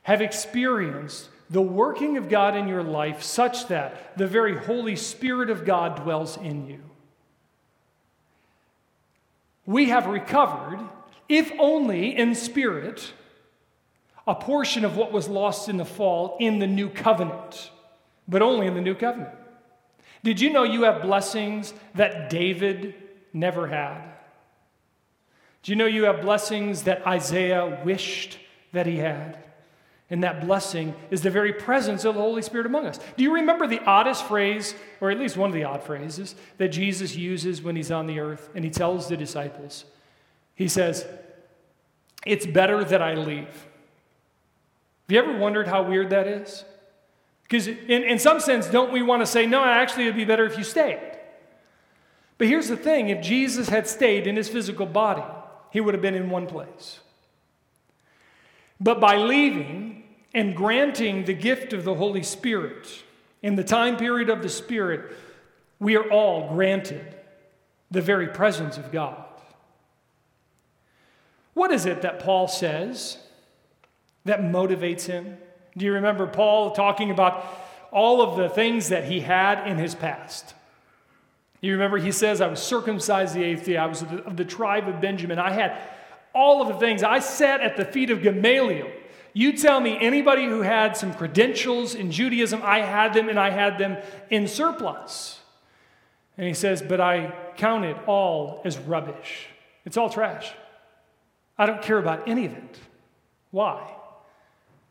have 0.03 0.21
experienced 0.21 1.29
the 1.49 1.62
working 1.62 2.17
of 2.17 2.29
God 2.29 2.55
in 2.55 2.67
your 2.67 2.84
life 2.84 3.21
such 3.21 3.67
that 3.67 4.17
the 4.17 4.27
very 4.27 4.58
Holy 4.58 4.95
Spirit 4.95 5.49
of 5.49 5.65
God 5.65 6.03
dwells 6.03 6.38
in 6.38 6.67
you. 6.67 6.81
We 9.65 9.89
have 9.89 10.08
recovered, 10.08 10.79
if 11.27 11.51
only 11.60 12.15
in 12.15 12.36
spirit, 12.36 13.13
a 14.27 14.36
portion 14.36 14.86
of 14.86 14.97
what 14.97 15.12
was 15.12 15.27
lost 15.27 15.69
in 15.69 15.77
the 15.77 15.86
fall 15.86 16.38
in 16.39 16.60
the 16.60 16.67
new 16.67 16.89
covenant, 16.89 17.71
but 18.27 18.41
only 18.41 18.67
in 18.67 18.73
the 18.73 18.81
new 18.81 18.95
covenant. 18.95 19.34
Did 20.23 20.39
you 20.39 20.51
know 20.51 20.63
you 20.63 20.84
have 20.84 21.03
blessings 21.03 21.73
that 21.93 22.29
David 22.29 22.95
never 23.34 23.67
had? 23.67 24.14
Do 25.65 25.71
you 25.71 25.78
know 25.78 25.88
you 25.88 26.04
have 26.04 26.21
blessings 26.21 26.84
that 26.84 27.08
Isaiah 27.08 27.82
wished 27.84 28.38
that 28.71 28.86
he 28.86 28.97
had? 28.97 29.39
And 30.12 30.23
that 30.23 30.45
blessing 30.45 30.93
is 31.10 31.23
the 31.23 31.32
very 31.32 31.54
presence 31.54 32.06
of 32.06 32.13
the 32.13 32.21
Holy 32.21 32.43
Spirit 32.43 32.67
among 32.67 32.86
us. 32.86 32.99
Do 33.17 33.23
you 33.23 33.34
remember 33.34 33.65
the 33.65 33.82
oddest 33.84 34.28
phrase, 34.28 34.75
or 35.01 35.10
at 35.10 35.17
least 35.17 35.38
one 35.38 35.49
of 35.49 35.56
the 35.56 35.63
odd 35.63 35.82
phrases, 35.82 36.36
that 36.60 36.67
Jesus 36.67 37.15
uses 37.15 37.63
when 37.63 37.75
he's 37.75 37.89
on 37.89 38.06
the 38.06 38.19
earth 38.19 38.47
and 38.54 38.63
he 38.63 38.69
tells 38.69 39.08
the 39.08 39.17
disciples? 39.17 39.86
He 40.54 40.67
says, 40.67 41.08
It's 42.28 42.45
better 42.45 42.84
that 42.84 43.01
I 43.01 43.15
leave. 43.15 43.47
Have 43.47 45.10
you 45.10 45.17
ever 45.17 45.36
wondered 45.36 45.67
how 45.67 45.82
weird 45.82 46.12
that 46.12 46.28
is? 46.28 46.63
Because, 47.41 47.65
in, 47.65 48.04
in 48.04 48.19
some 48.19 48.39
sense, 48.39 48.67
don't 48.67 48.91
we 48.91 49.01
want 49.01 49.23
to 49.23 49.25
say, 49.25 49.47
No, 49.47 49.63
actually, 49.63 50.04
it'd 50.04 50.15
be 50.15 50.25
better 50.25 50.45
if 50.45 50.60
you 50.60 50.63
stayed? 50.63 51.01
But 52.38 52.45
here's 52.45 52.67
the 52.67 52.78
thing 52.78 53.10
if 53.10 53.23
Jesus 53.23 53.69
had 53.69 53.88
stayed 53.88 54.28
in 54.28 54.36
his 54.36 54.47
physical 54.47 54.86
body, 54.86 55.23
he 55.75 55.81
would 55.81 55.93
have 55.93 56.01
been 56.01 56.15
in 56.15 56.29
one 56.29 56.47
place. 56.47 57.01
But 58.79 59.01
by 59.01 59.17
leaving 59.17 60.05
and 60.33 60.55
granting 60.55 61.25
the 61.25 61.33
gift 61.33 61.73
of 61.73 61.83
the 61.83 61.95
Holy 61.95 62.23
Spirit 62.23 63.03
in 63.41 63.57
the 63.57 63.63
time 63.65 63.97
period 63.97 64.29
of 64.29 64.41
the 64.41 64.47
Spirit, 64.47 65.13
we 65.77 65.97
are 65.97 66.09
all 66.09 66.47
granted 66.47 67.13
the 67.91 68.01
very 68.01 68.29
presence 68.29 68.77
of 68.77 68.89
God. 68.89 69.25
What 71.55 71.71
is 71.71 71.85
it 71.85 72.03
that 72.03 72.19
Paul 72.19 72.47
says 72.47 73.17
that 74.23 74.39
motivates 74.39 75.07
him? 75.07 75.38
Do 75.75 75.83
you 75.83 75.91
remember 75.91 76.25
Paul 76.25 76.71
talking 76.71 77.11
about 77.11 77.45
all 77.91 78.21
of 78.21 78.38
the 78.38 78.47
things 78.47 78.88
that 78.88 79.03
he 79.03 79.19
had 79.19 79.67
in 79.67 79.77
his 79.77 79.93
past? 79.93 80.53
You 81.62 81.74
remember 81.74 81.98
he 81.98 82.12
says, 82.12 82.41
I 82.41 82.48
was 82.48 82.62
circumcised 82.62 83.34
the 83.34 83.44
eighth 83.44 83.65
day, 83.65 83.78
I 83.78 83.86
was 83.86 84.02
of 84.02 84.12
the, 84.12 84.24
of 84.24 84.38
the 84.38 84.46
tribe 84.46 84.88
of 84.88 85.02
Benjamin, 85.02 85.39
I 85.39 85.52
had 85.52 85.80
all 86.36 86.62
of 86.62 86.68
the 86.68 86.80
things. 86.80 87.02
I 87.02 87.20
sat 87.20 87.62
at 87.62 87.78
the 87.78 87.86
feet 87.86 88.10
of 88.10 88.22
Gamaliel. 88.22 88.91
You 89.34 89.58
tell 89.58 89.80
me 89.80 89.98
anybody 90.00 90.46
who 90.46 90.62
had 90.62 90.96
some 90.96 91.13
credentials 91.13 91.96
in 91.96 92.12
Judaism, 92.12 92.62
I 92.63 92.80
had 92.80 93.13
them 93.13 93.30
and 93.30 93.39
I 93.39 93.50
had 93.50 93.78
them 93.78 93.98
in 94.30 94.48
surplus. 94.48 95.39
And 96.38 96.46
he 96.46 96.54
says, 96.54 96.82
But 96.82 97.00
I 97.02 97.34
count 97.56 97.86
it 97.86 97.98
all 98.06 98.62
as 98.65 98.78
rubbish. 98.78 99.48
It's 99.86 99.98
all 99.98 100.10
trash. 100.10 100.54
I 101.58 101.65
don't 101.65 101.82
care 101.82 101.98
about 101.98 102.28
any 102.28 102.46
of 102.46 102.54
it. 102.54 102.80
Why? 103.52 103.96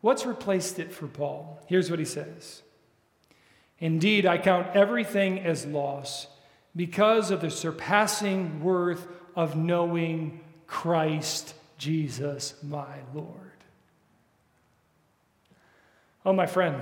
What's 0.01 0.25
replaced 0.25 0.79
it 0.79 0.91
for 0.91 1.07
Paul? 1.07 1.59
Here's 1.67 1.89
what 1.89 1.99
he 1.99 2.05
says 2.05 2.63
Indeed, 3.79 4.25
I 4.25 4.37
count 4.37 4.75
everything 4.75 5.39
as 5.39 5.65
loss 5.65 6.27
because 6.75 7.31
of 7.31 7.41
the 7.41 7.49
surpassing 7.49 8.61
worth 8.61 9.07
of 9.35 9.55
knowing 9.55 10.39
Christ 10.67 11.53
Jesus 11.77 12.55
my 12.63 12.97
Lord. 13.13 13.29
Oh, 16.25 16.33
my 16.33 16.47
friend, 16.47 16.81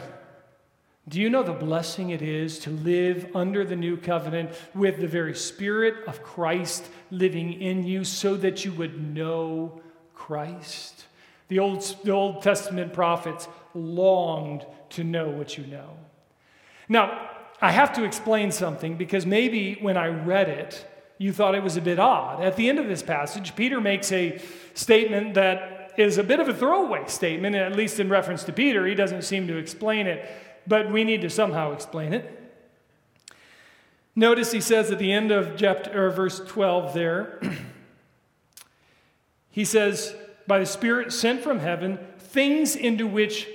do 1.08 1.20
you 1.20 1.30
know 1.30 1.44
the 1.44 1.52
blessing 1.52 2.12
it 2.12 2.22
is 2.22 2.60
to 2.60 2.70
live 2.70 3.36
under 3.36 3.66
the 3.66 3.76
new 3.76 3.98
covenant 3.98 4.52
with 4.74 5.02
the 5.02 5.08
very 5.08 5.36
Spirit 5.36 6.08
of 6.08 6.24
Christ 6.24 6.88
living 7.12 7.62
in 7.62 7.84
you 7.84 8.06
so 8.06 8.36
that 8.38 8.64
you 8.64 8.72
would 8.74 9.14
know 9.14 9.82
Christ? 10.14 11.06
The 11.50 11.60
Old, 11.60 11.82
the 12.04 12.12
Old 12.12 12.42
Testament 12.42 12.94
prophets 12.94 13.50
longed 13.76 14.66
to 14.92 15.04
know 15.04 15.30
what 15.30 15.58
you 15.58 15.66
know. 15.66 15.98
Now, 16.88 17.32
I 17.64 17.72
have 17.72 17.94
to 17.94 18.04
explain 18.04 18.52
something 18.52 18.98
because 18.98 19.26
maybe 19.26 19.76
when 19.76 19.96
I 19.96 20.08
read 20.08 20.50
it, 20.50 20.86
you 21.18 21.32
thought 21.32 21.56
it 21.56 21.64
was 21.64 21.78
a 21.78 21.82
bit 21.82 21.98
odd. 21.98 22.44
At 22.44 22.58
the 22.58 22.68
end 22.68 22.78
of 22.78 22.90
this 22.90 23.02
passage, 23.02 23.56
Peter 23.56 23.80
makes 23.80 24.12
a 24.12 24.42
statement 24.74 25.36
that 25.36 25.94
is 25.98 26.18
a 26.18 26.26
bit 26.26 26.42
of 26.42 26.50
a 26.50 26.54
throwaway 26.54 27.08
statement, 27.08 27.56
at 27.56 27.74
least 27.74 28.02
in 28.02 28.10
reference 28.10 28.44
to 28.44 28.52
Peter. 28.52 28.86
He 28.86 28.96
doesn't 28.96 29.22
seem 29.22 29.48
to 29.48 29.56
explain 29.56 30.08
it, 30.08 30.30
but 30.68 30.92
we 30.92 31.06
need 31.06 31.22
to 31.22 31.30
somehow 31.30 31.72
explain 31.72 32.12
it. 32.12 32.38
Notice 34.14 34.52
he 34.52 34.60
says 34.60 34.92
at 34.92 35.00
the 35.00 35.14
end 35.14 35.32
of 35.32 35.56
chapter, 35.56 36.10
verse 36.10 36.42
12 36.46 36.94
there, 36.94 37.40
he 39.52 39.64
says, 39.64 40.14
By 40.48 40.60
the 40.60 40.66
Spirit 40.66 41.14
sent 41.14 41.42
from 41.42 41.60
heaven, 41.60 41.98
things 42.20 42.76
into 42.76 43.08
which 43.08 43.48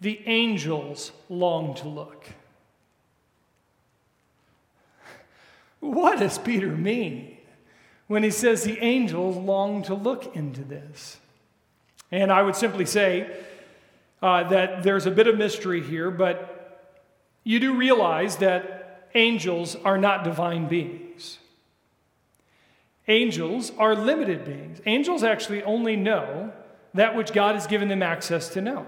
the 0.00 0.22
angels 0.24 1.12
long 1.28 1.74
to 1.74 1.88
look. 1.88 2.24
What 5.80 6.18
does 6.18 6.38
Peter 6.38 6.68
mean 6.68 7.36
when 8.06 8.22
he 8.22 8.30
says 8.30 8.62
the 8.62 8.78
angels 8.80 9.36
long 9.36 9.82
to 9.84 9.94
look 9.94 10.36
into 10.36 10.62
this? 10.62 11.18
And 12.12 12.30
I 12.30 12.42
would 12.42 12.56
simply 12.56 12.86
say 12.86 13.30
uh, 14.22 14.48
that 14.50 14.82
there's 14.82 15.06
a 15.06 15.10
bit 15.10 15.26
of 15.26 15.36
mystery 15.36 15.82
here, 15.82 16.10
but 16.10 17.00
you 17.44 17.58
do 17.58 17.74
realize 17.74 18.36
that 18.36 19.08
angels 19.14 19.76
are 19.76 19.98
not 19.98 20.24
divine 20.24 20.68
beings. 20.68 21.38
Angels 23.08 23.72
are 23.78 23.94
limited 23.94 24.44
beings. 24.44 24.80
Angels 24.86 25.24
actually 25.24 25.62
only 25.62 25.96
know 25.96 26.52
that 26.94 27.16
which 27.16 27.32
God 27.32 27.54
has 27.54 27.66
given 27.66 27.88
them 27.88 28.02
access 28.02 28.48
to 28.50 28.60
know. 28.60 28.86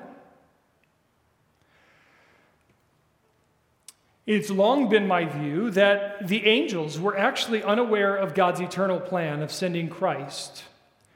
It's 4.26 4.50
long 4.50 4.88
been 4.88 5.08
my 5.08 5.24
view 5.24 5.70
that 5.72 6.28
the 6.28 6.46
angels 6.46 6.98
were 6.98 7.16
actually 7.18 7.62
unaware 7.62 8.14
of 8.14 8.34
God's 8.34 8.60
eternal 8.60 9.00
plan 9.00 9.42
of 9.42 9.50
sending 9.50 9.88
Christ 9.88 10.64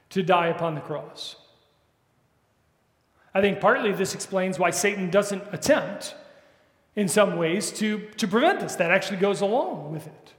to 0.09 0.21
die 0.21 0.47
upon 0.47 0.75
the 0.75 0.81
cross. 0.81 1.37
I 3.33 3.41
think 3.41 3.59
partly 3.59 3.91
this 3.93 4.13
explains 4.13 4.59
why 4.59 4.71
Satan 4.71 5.09
doesn't 5.09 5.43
attempt, 5.53 6.15
in 6.95 7.07
some 7.07 7.37
ways, 7.37 7.71
to, 7.73 7.99
to 8.17 8.27
prevent 8.27 8.59
this. 8.59 8.75
That 8.75 8.91
actually 8.91 9.17
goes 9.17 9.41
along 9.41 9.93
with 9.93 10.07
it. 10.07 10.33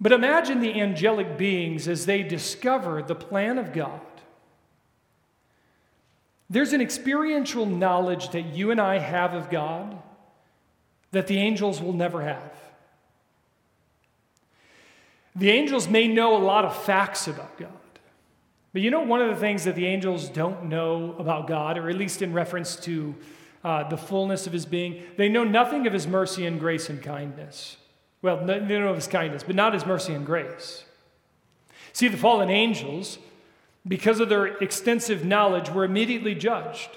But 0.00 0.12
imagine 0.12 0.60
the 0.60 0.80
angelic 0.80 1.36
beings 1.36 1.88
as 1.88 2.06
they 2.06 2.22
discover 2.22 3.02
the 3.02 3.14
plan 3.14 3.58
of 3.58 3.72
God 3.72 4.00
there's 6.50 6.72
an 6.72 6.80
experiential 6.80 7.64
knowledge 7.64 8.30
that 8.30 8.46
you 8.46 8.72
and 8.72 8.80
I 8.80 8.98
have 8.98 9.34
of 9.34 9.48
God 9.48 9.96
that 11.12 11.28
the 11.28 11.38
angels 11.38 11.80
will 11.80 11.92
never 11.92 12.22
have. 12.22 12.52
The 15.36 15.50
angels 15.50 15.88
may 15.88 16.08
know 16.08 16.36
a 16.36 16.42
lot 16.42 16.64
of 16.64 16.76
facts 16.84 17.28
about 17.28 17.56
God. 17.56 17.70
But 18.72 18.82
you 18.82 18.90
know, 18.90 19.02
one 19.02 19.22
of 19.22 19.28
the 19.28 19.36
things 19.36 19.64
that 19.64 19.76
the 19.76 19.86
angels 19.86 20.28
don't 20.28 20.64
know 20.64 21.14
about 21.18 21.46
God, 21.46 21.78
or 21.78 21.88
at 21.88 21.96
least 21.96 22.20
in 22.20 22.32
reference 22.32 22.76
to 22.76 23.14
uh, 23.64 23.88
the 23.88 23.96
fullness 23.96 24.46
of 24.46 24.52
his 24.52 24.66
being, 24.66 25.02
they 25.16 25.28
know 25.28 25.44
nothing 25.44 25.86
of 25.86 25.92
his 25.92 26.06
mercy 26.06 26.46
and 26.46 26.58
grace 26.58 26.88
and 26.88 27.02
kindness. 27.02 27.76
Well, 28.22 28.44
they 28.44 28.60
know 28.60 28.88
of 28.88 28.96
his 28.96 29.06
kindness, 29.06 29.44
but 29.44 29.56
not 29.56 29.72
his 29.72 29.86
mercy 29.86 30.14
and 30.14 30.26
grace. 30.26 30.84
See, 31.92 32.08
the 32.08 32.16
fallen 32.16 32.50
angels 32.50 33.18
because 33.86 34.20
of 34.20 34.28
their 34.28 34.46
extensive 34.58 35.24
knowledge, 35.24 35.70
were 35.70 35.84
immediately 35.84 36.34
judged. 36.34 36.90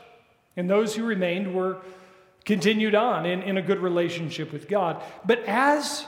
And 0.55 0.69
those 0.69 0.95
who 0.95 1.03
remained 1.05 1.55
were 1.55 1.77
continued 2.45 2.95
on 2.95 3.25
in, 3.25 3.41
in 3.41 3.57
a 3.57 3.61
good 3.61 3.79
relationship 3.79 4.51
with 4.51 4.67
God. 4.67 5.01
But 5.25 5.43
as 5.45 6.05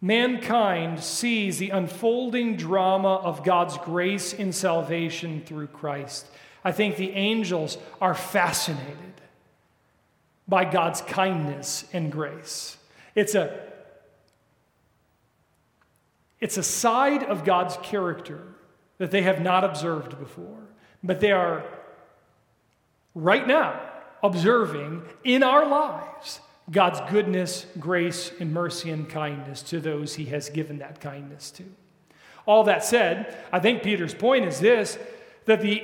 mankind 0.00 1.00
sees 1.02 1.58
the 1.58 1.70
unfolding 1.70 2.56
drama 2.56 3.16
of 3.16 3.42
God's 3.42 3.76
grace 3.78 4.32
in 4.32 4.52
salvation 4.52 5.42
through 5.44 5.68
Christ, 5.68 6.26
I 6.64 6.72
think 6.72 6.96
the 6.96 7.10
angels 7.10 7.76
are 8.00 8.14
fascinated 8.14 8.98
by 10.46 10.64
God's 10.64 11.00
kindness 11.00 11.84
and 11.92 12.12
grace. 12.12 12.76
It's 13.14 13.34
a 13.34 13.73
it's 16.44 16.58
a 16.58 16.62
side 16.62 17.22
of 17.22 17.42
God's 17.42 17.78
character 17.82 18.42
that 18.98 19.10
they 19.10 19.22
have 19.22 19.40
not 19.40 19.64
observed 19.64 20.18
before, 20.18 20.60
but 21.02 21.18
they 21.18 21.32
are 21.32 21.64
right 23.14 23.48
now 23.48 23.80
observing 24.22 25.00
in 25.24 25.42
our 25.42 25.66
lives 25.66 26.42
God's 26.70 27.00
goodness, 27.10 27.64
grace, 27.80 28.30
and 28.40 28.52
mercy 28.52 28.90
and 28.90 29.08
kindness 29.08 29.62
to 29.62 29.80
those 29.80 30.16
he 30.16 30.26
has 30.26 30.50
given 30.50 30.80
that 30.80 31.00
kindness 31.00 31.50
to. 31.52 31.64
All 32.44 32.64
that 32.64 32.84
said, 32.84 33.34
I 33.50 33.58
think 33.58 33.82
Peter's 33.82 34.14
point 34.14 34.44
is 34.44 34.60
this 34.60 34.98
that 35.46 35.62
the 35.62 35.82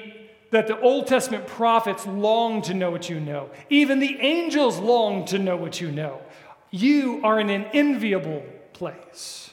that 0.50 0.66
the 0.66 0.78
Old 0.78 1.06
Testament 1.06 1.46
prophets 1.46 2.06
long 2.06 2.60
to 2.62 2.74
know 2.74 2.90
what 2.90 3.08
you 3.08 3.18
know. 3.18 3.48
Even 3.70 3.98
the 3.98 4.20
angels 4.20 4.78
long 4.78 5.24
to 5.26 5.38
know 5.38 5.56
what 5.56 5.80
you 5.80 5.90
know. 5.90 6.20
You 6.70 7.22
are 7.24 7.40
in 7.40 7.48
an 7.48 7.64
enviable 7.72 8.44
place. 8.74 9.50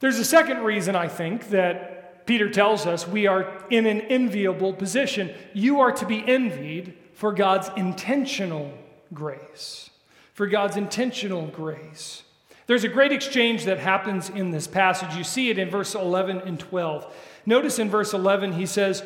There's 0.00 0.18
a 0.18 0.24
second 0.24 0.62
reason, 0.62 0.94
I 0.94 1.08
think, 1.08 1.50
that 1.50 2.26
Peter 2.26 2.50
tells 2.50 2.86
us 2.86 3.08
we 3.08 3.26
are 3.26 3.52
in 3.70 3.86
an 3.86 4.02
enviable 4.02 4.72
position. 4.72 5.34
You 5.54 5.80
are 5.80 5.92
to 5.92 6.06
be 6.06 6.22
envied 6.26 6.94
for 7.14 7.32
God's 7.32 7.70
intentional 7.76 8.72
grace. 9.12 9.90
For 10.34 10.46
God's 10.46 10.76
intentional 10.76 11.46
grace. 11.48 12.22
There's 12.66 12.84
a 12.84 12.88
great 12.88 13.12
exchange 13.12 13.64
that 13.64 13.78
happens 13.78 14.28
in 14.28 14.50
this 14.50 14.66
passage. 14.66 15.16
You 15.16 15.24
see 15.24 15.48
it 15.48 15.58
in 15.58 15.70
verse 15.70 15.94
11 15.94 16.42
and 16.42 16.60
12. 16.60 17.12
Notice 17.46 17.78
in 17.78 17.88
verse 17.88 18.12
11, 18.12 18.52
he 18.52 18.66
says, 18.66 19.02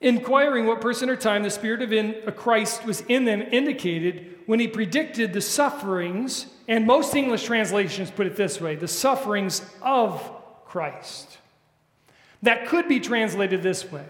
Inquiring 0.00 0.66
what 0.66 0.80
person 0.80 1.10
or 1.10 1.16
time 1.16 1.42
the 1.42 1.50
Spirit 1.50 1.82
of 1.82 1.92
in, 1.92 2.14
Christ 2.34 2.86
was 2.86 3.02
in 3.02 3.26
them 3.26 3.42
indicated 3.42 4.38
when 4.46 4.58
he 4.58 4.66
predicted 4.66 5.32
the 5.32 5.42
sufferings, 5.42 6.46
and 6.66 6.86
most 6.86 7.14
English 7.14 7.44
translations 7.44 8.10
put 8.10 8.26
it 8.26 8.36
this 8.36 8.60
way 8.60 8.76
the 8.76 8.88
sufferings 8.88 9.62
of 9.82 10.30
Christ. 10.64 11.38
That 12.42 12.66
could 12.66 12.88
be 12.88 13.00
translated 13.00 13.62
this 13.62 13.90
way 13.92 14.06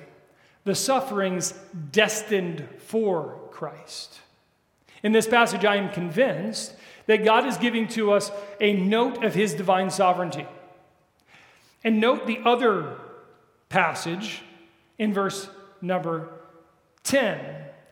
the 0.64 0.74
sufferings 0.74 1.54
destined 1.90 2.68
for 2.78 3.40
Christ. 3.50 4.20
In 5.02 5.12
this 5.12 5.26
passage, 5.26 5.64
I 5.64 5.76
am 5.76 5.90
convinced 5.90 6.74
that 7.06 7.24
God 7.24 7.46
is 7.46 7.56
giving 7.56 7.88
to 7.88 8.12
us 8.12 8.30
a 8.60 8.74
note 8.74 9.24
of 9.24 9.34
his 9.34 9.54
divine 9.54 9.90
sovereignty. 9.90 10.46
And 11.82 11.98
note 11.98 12.26
the 12.26 12.40
other 12.44 12.98
passage 13.70 14.42
in 14.98 15.12
verse 15.14 15.48
number 15.82 16.28
10 17.04 17.38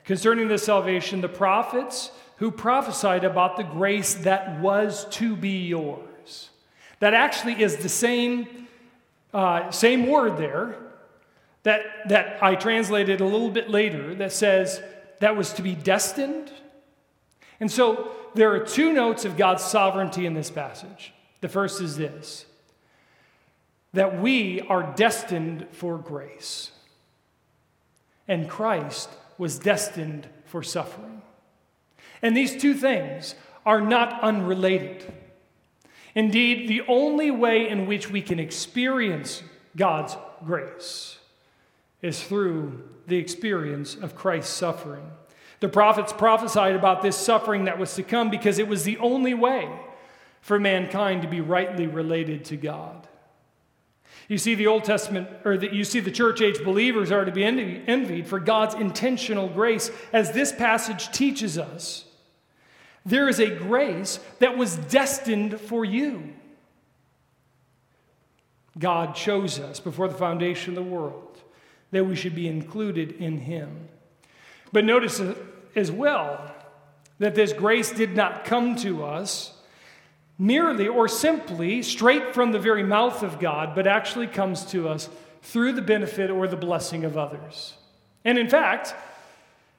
concerning 0.04 0.48
the 0.48 0.58
salvation, 0.58 1.20
the 1.20 1.28
prophets 1.28 2.10
who 2.36 2.50
prophesied 2.50 3.24
about 3.24 3.56
the 3.56 3.64
grace 3.64 4.14
that 4.14 4.60
was 4.60 5.06
to 5.10 5.36
be 5.36 5.66
yours. 5.66 6.50
That 7.00 7.14
actually 7.14 7.62
is 7.62 7.76
the 7.76 7.88
same, 7.88 8.68
uh, 9.34 9.70
same 9.70 10.06
word 10.06 10.38
there 10.38 10.76
that, 11.64 11.82
that 12.08 12.42
I 12.42 12.54
translated 12.54 13.20
a 13.20 13.24
little 13.24 13.50
bit 13.50 13.68
later 13.68 14.14
that 14.14 14.32
says 14.32 14.80
that 15.20 15.36
was 15.36 15.52
to 15.54 15.62
be 15.62 15.74
destined. 15.74 16.52
And 17.60 17.70
so 17.70 18.12
there 18.34 18.52
are 18.52 18.60
two 18.60 18.92
notes 18.92 19.24
of 19.24 19.36
God's 19.36 19.64
sovereignty 19.64 20.26
in 20.26 20.34
this 20.34 20.50
passage. 20.50 21.12
The 21.40 21.48
first 21.48 21.80
is 21.80 21.96
this 21.96 22.46
that 23.94 24.20
we 24.20 24.60
are 24.62 24.94
destined 24.94 25.66
for 25.72 25.96
grace, 25.96 26.70
and 28.28 28.48
Christ 28.48 29.08
was 29.38 29.58
destined 29.58 30.28
for 30.44 30.62
suffering. 30.62 31.22
And 32.22 32.36
these 32.36 32.60
two 32.60 32.74
things 32.74 33.34
are 33.64 33.80
not 33.80 34.20
unrelated. 34.22 35.12
Indeed, 36.14 36.68
the 36.68 36.82
only 36.88 37.30
way 37.30 37.68
in 37.68 37.86
which 37.86 38.10
we 38.10 38.22
can 38.22 38.38
experience 38.38 39.42
God's 39.76 40.16
grace 40.44 41.18
is 42.02 42.22
through 42.22 42.88
the 43.06 43.16
experience 43.16 43.96
of 43.96 44.14
Christ's 44.14 44.54
suffering. 44.54 45.10
The 45.60 45.68
prophets 45.68 46.12
prophesied 46.12 46.76
about 46.76 47.02
this 47.02 47.16
suffering 47.16 47.64
that 47.64 47.78
was 47.78 47.94
to 47.94 48.02
come 48.02 48.30
because 48.30 48.58
it 48.58 48.68
was 48.68 48.84
the 48.84 48.98
only 48.98 49.34
way 49.34 49.68
for 50.40 50.60
mankind 50.60 51.22
to 51.22 51.28
be 51.28 51.40
rightly 51.40 51.86
related 51.86 52.44
to 52.46 52.56
God. 52.56 53.07
You 54.28 54.36
see, 54.36 54.54
the 54.54 54.66
Old 54.66 54.84
Testament, 54.84 55.28
or 55.44 55.56
the, 55.56 55.74
you 55.74 55.84
see, 55.84 56.00
the 56.00 56.10
church 56.10 56.42
age 56.42 56.62
believers 56.62 57.10
are 57.10 57.24
to 57.24 57.32
be 57.32 57.44
envied 57.44 58.28
for 58.28 58.38
God's 58.38 58.74
intentional 58.74 59.48
grace, 59.48 59.90
as 60.12 60.32
this 60.32 60.52
passage 60.52 61.10
teaches 61.12 61.56
us. 61.56 62.04
There 63.06 63.28
is 63.28 63.40
a 63.40 63.48
grace 63.48 64.20
that 64.38 64.58
was 64.58 64.76
destined 64.76 65.58
for 65.58 65.82
you. 65.82 66.34
God 68.78 69.14
chose 69.14 69.58
us 69.58 69.80
before 69.80 70.08
the 70.08 70.14
foundation 70.14 70.76
of 70.76 70.84
the 70.84 70.90
world 70.90 71.40
that 71.90 72.04
we 72.04 72.14
should 72.14 72.34
be 72.34 72.46
included 72.46 73.12
in 73.12 73.38
Him. 73.38 73.88
But 74.72 74.84
notice 74.84 75.20
uh, 75.20 75.34
as 75.74 75.90
well 75.90 76.54
that 77.18 77.34
this 77.34 77.54
grace 77.54 77.90
did 77.90 78.14
not 78.14 78.44
come 78.44 78.76
to 78.76 79.04
us 79.04 79.54
merely 80.38 80.86
or 80.86 81.08
simply 81.08 81.82
straight 81.82 82.32
from 82.32 82.52
the 82.52 82.58
very 82.58 82.84
mouth 82.84 83.22
of 83.22 83.40
God, 83.40 83.74
but 83.74 83.86
actually 83.86 84.28
comes 84.28 84.64
to 84.66 84.88
us 84.88 85.08
through 85.42 85.72
the 85.72 85.82
benefit 85.82 86.30
or 86.30 86.46
the 86.46 86.56
blessing 86.56 87.04
of 87.04 87.18
others. 87.18 87.74
And 88.24 88.38
in 88.38 88.48
fact, 88.48 88.94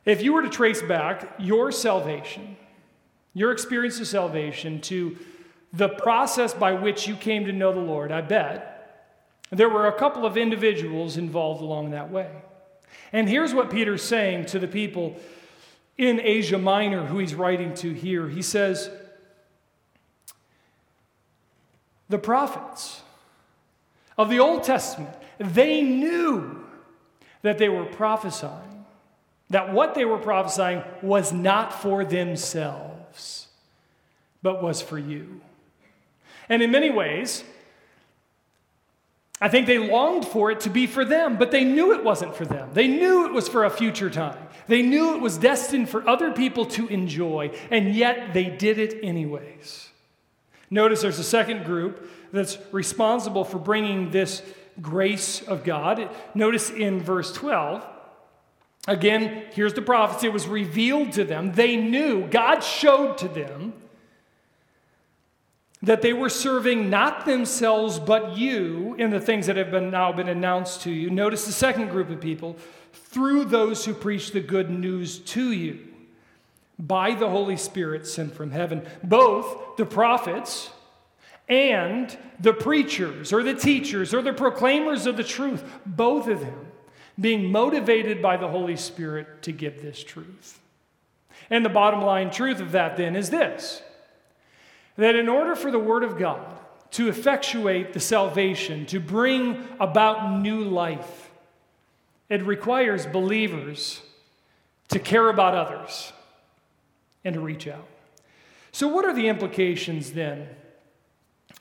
if 0.06 0.22
you 0.22 0.34
were 0.34 0.42
to 0.42 0.50
trace 0.50 0.82
back 0.82 1.36
your 1.40 1.72
salvation, 1.72 2.58
your 3.34 3.52
experience 3.52 4.00
of 4.00 4.08
salvation 4.08 4.82
to 4.82 5.18
the 5.72 5.90
process 5.90 6.54
by 6.54 6.74
which 6.74 7.08
you 7.08 7.16
came 7.16 7.46
to 7.46 7.54
know 7.54 7.72
the 7.72 7.80
Lord, 7.80 8.12
I 8.12 8.22
bet 8.22 8.76
there 9.52 9.70
were 9.70 9.88
a 9.88 9.98
couple 9.98 10.26
of 10.26 10.36
individuals 10.38 11.18
involved 11.18 11.62
along 11.62 11.92
that 11.92 12.12
way. 12.12 12.30
And 13.14 13.30
here's 13.30 13.54
what 13.54 13.72
Peter's 13.72 14.04
saying 14.04 14.48
to 14.48 14.60
the 14.60 14.68
people 14.68 15.16
in 15.98 16.20
Asia 16.20 16.58
Minor 16.58 17.06
who 17.06 17.20
he's 17.20 17.36
writing 17.36 17.74
to 17.76 17.94
here. 17.94 18.28
He 18.28 18.42
says, 18.42 18.90
The 22.10 22.18
prophets 22.18 23.02
of 24.18 24.30
the 24.30 24.40
Old 24.40 24.64
Testament, 24.64 25.16
they 25.38 25.82
knew 25.82 26.66
that 27.44 27.58
they 27.58 27.70
were 27.70 27.86
prophesying, 27.86 28.86
that 29.50 29.72
what 29.72 29.96
they 29.96 30.06
were 30.06 30.18
prophesying 30.18 30.84
was 31.02 31.32
not 31.32 31.82
for 31.82 32.04
themselves, 32.04 33.48
but 34.42 34.62
was 34.62 34.82
for 34.82 34.98
you. 34.98 35.40
And 36.50 36.62
in 36.62 36.72
many 36.72 36.90
ways, 36.90 37.44
I 39.42 39.48
think 39.48 39.68
they 39.68 39.78
longed 39.78 40.26
for 40.26 40.52
it 40.52 40.62
to 40.62 40.70
be 40.70 40.86
for 40.86 41.06
them, 41.06 41.38
but 41.38 41.52
they 41.52 41.64
knew 41.64 41.94
it 41.94 42.04
wasn't 42.04 42.36
for 42.36 42.46
them. 42.46 42.70
They 42.74 42.88
knew 42.88 43.26
it 43.26 43.32
was 43.32 43.48
for 43.48 43.64
a 43.64 43.70
future 43.70 44.10
time. 44.10 44.48
They 44.68 44.82
knew 44.82 45.16
it 45.16 45.22
was 45.22 45.38
destined 45.38 45.90
for 45.90 46.08
other 46.08 46.32
people 46.32 46.66
to 46.66 46.88
enjoy, 46.88 47.52
and 47.72 47.96
yet 47.96 48.34
they 48.34 48.46
did 48.46 48.78
it 48.78 49.00
anyways. 49.02 49.89
Notice 50.70 51.02
there's 51.02 51.20
a 51.20 51.24
second 51.24 51.66
group 51.66 52.10
that's 52.32 52.58
responsible 52.72 53.44
for 53.44 53.58
bringing 53.58 54.12
this 54.12 54.44
grace 54.82 55.42
of 55.42 55.64
God. 55.64 56.10
Notice 56.36 56.70
in 56.70 57.02
verse 57.02 57.34
12, 57.34 57.86
again, 58.88 59.46
here's 59.52 59.74
the 59.74 59.82
prophecy. 59.82 60.28
It 60.28 60.34
was 60.34 60.48
revealed 60.48 61.14
to 61.14 61.24
them. 61.24 61.54
They 61.54 61.76
knew, 61.76 62.28
God 62.28 62.60
showed 62.62 63.18
to 63.20 63.28
them 63.28 63.74
that 65.82 66.02
they 66.02 66.14
were 66.14 66.30
serving 66.30 66.90
not 66.90 67.26
themselves 67.26 68.00
but 68.00 68.38
you 68.38 68.96
in 68.98 69.12
the 69.12 69.20
things 69.20 69.48
that 69.48 69.56
have 69.56 69.72
been 69.72 69.90
now 69.90 70.12
been 70.12 70.28
announced 70.28 70.82
to 70.82 70.92
you. 70.92 71.10
Notice 71.10 71.46
the 71.46 71.54
second 71.54 71.90
group 71.90 72.10
of 72.10 72.20
people 72.20 72.58
through 72.94 73.46
those 73.46 73.86
who 73.86 73.94
preach 73.94 74.32
the 74.32 74.42
good 74.42 74.70
news 74.70 75.20
to 75.20 75.52
you 75.52 75.89
by 76.80 77.14
the 77.14 77.30
Holy 77.30 77.58
Spirit 77.58 78.08
sent 78.08 78.34
from 78.34 78.52
heaven. 78.52 78.86
Both 79.04 79.76
the 79.76 79.86
prophets 79.86 80.72
and 81.50 82.18
the 82.40 82.54
preachers 82.54 83.34
or 83.34 83.44
the 83.44 83.54
teachers 83.54 84.14
or 84.14 84.22
the 84.22 84.34
proclaimers 84.34 85.06
of 85.06 85.18
the 85.18 85.24
truth, 85.24 85.64
both 85.86 86.28
of 86.28 86.40
them 86.40 86.68
being 87.20 87.52
motivated 87.52 88.22
by 88.22 88.38
the 88.38 88.48
Holy 88.48 88.78
Spirit 88.78 89.42
to 89.42 89.52
give 89.52 89.82
this 89.82 90.02
truth. 90.04 90.60
And 91.50 91.66
the 91.66 91.70
bottom 91.70 92.02
line 92.02 92.32
truth 92.32 92.62
of 92.62 92.72
that 92.72 92.96
then 92.96 93.16
is 93.16 93.30
this 93.30 93.82
that 94.96 95.16
in 95.16 95.30
order 95.30 95.56
for 95.56 95.72
the 95.72 95.80
Word 95.80 96.04
of 96.04 96.18
God 96.18 96.46
to 96.92 97.08
effectuate 97.08 97.94
the 97.94 98.02
salvation, 98.02 98.86
to 98.88 99.00
bring 99.00 99.66
about 99.80 100.42
new 100.42 100.62
life, 100.64 101.32
it 102.28 102.46
requires 102.46 103.06
believers 103.06 104.02
to 104.90 105.00
care 105.00 105.30
about 105.30 105.56
others 105.56 106.12
and 107.24 107.34
to 107.34 107.40
reach 107.40 107.68
out. 107.68 107.88
So, 108.72 108.88
what 108.88 109.06
are 109.06 109.14
the 109.14 109.28
implications 109.28 110.12
then 110.12 110.48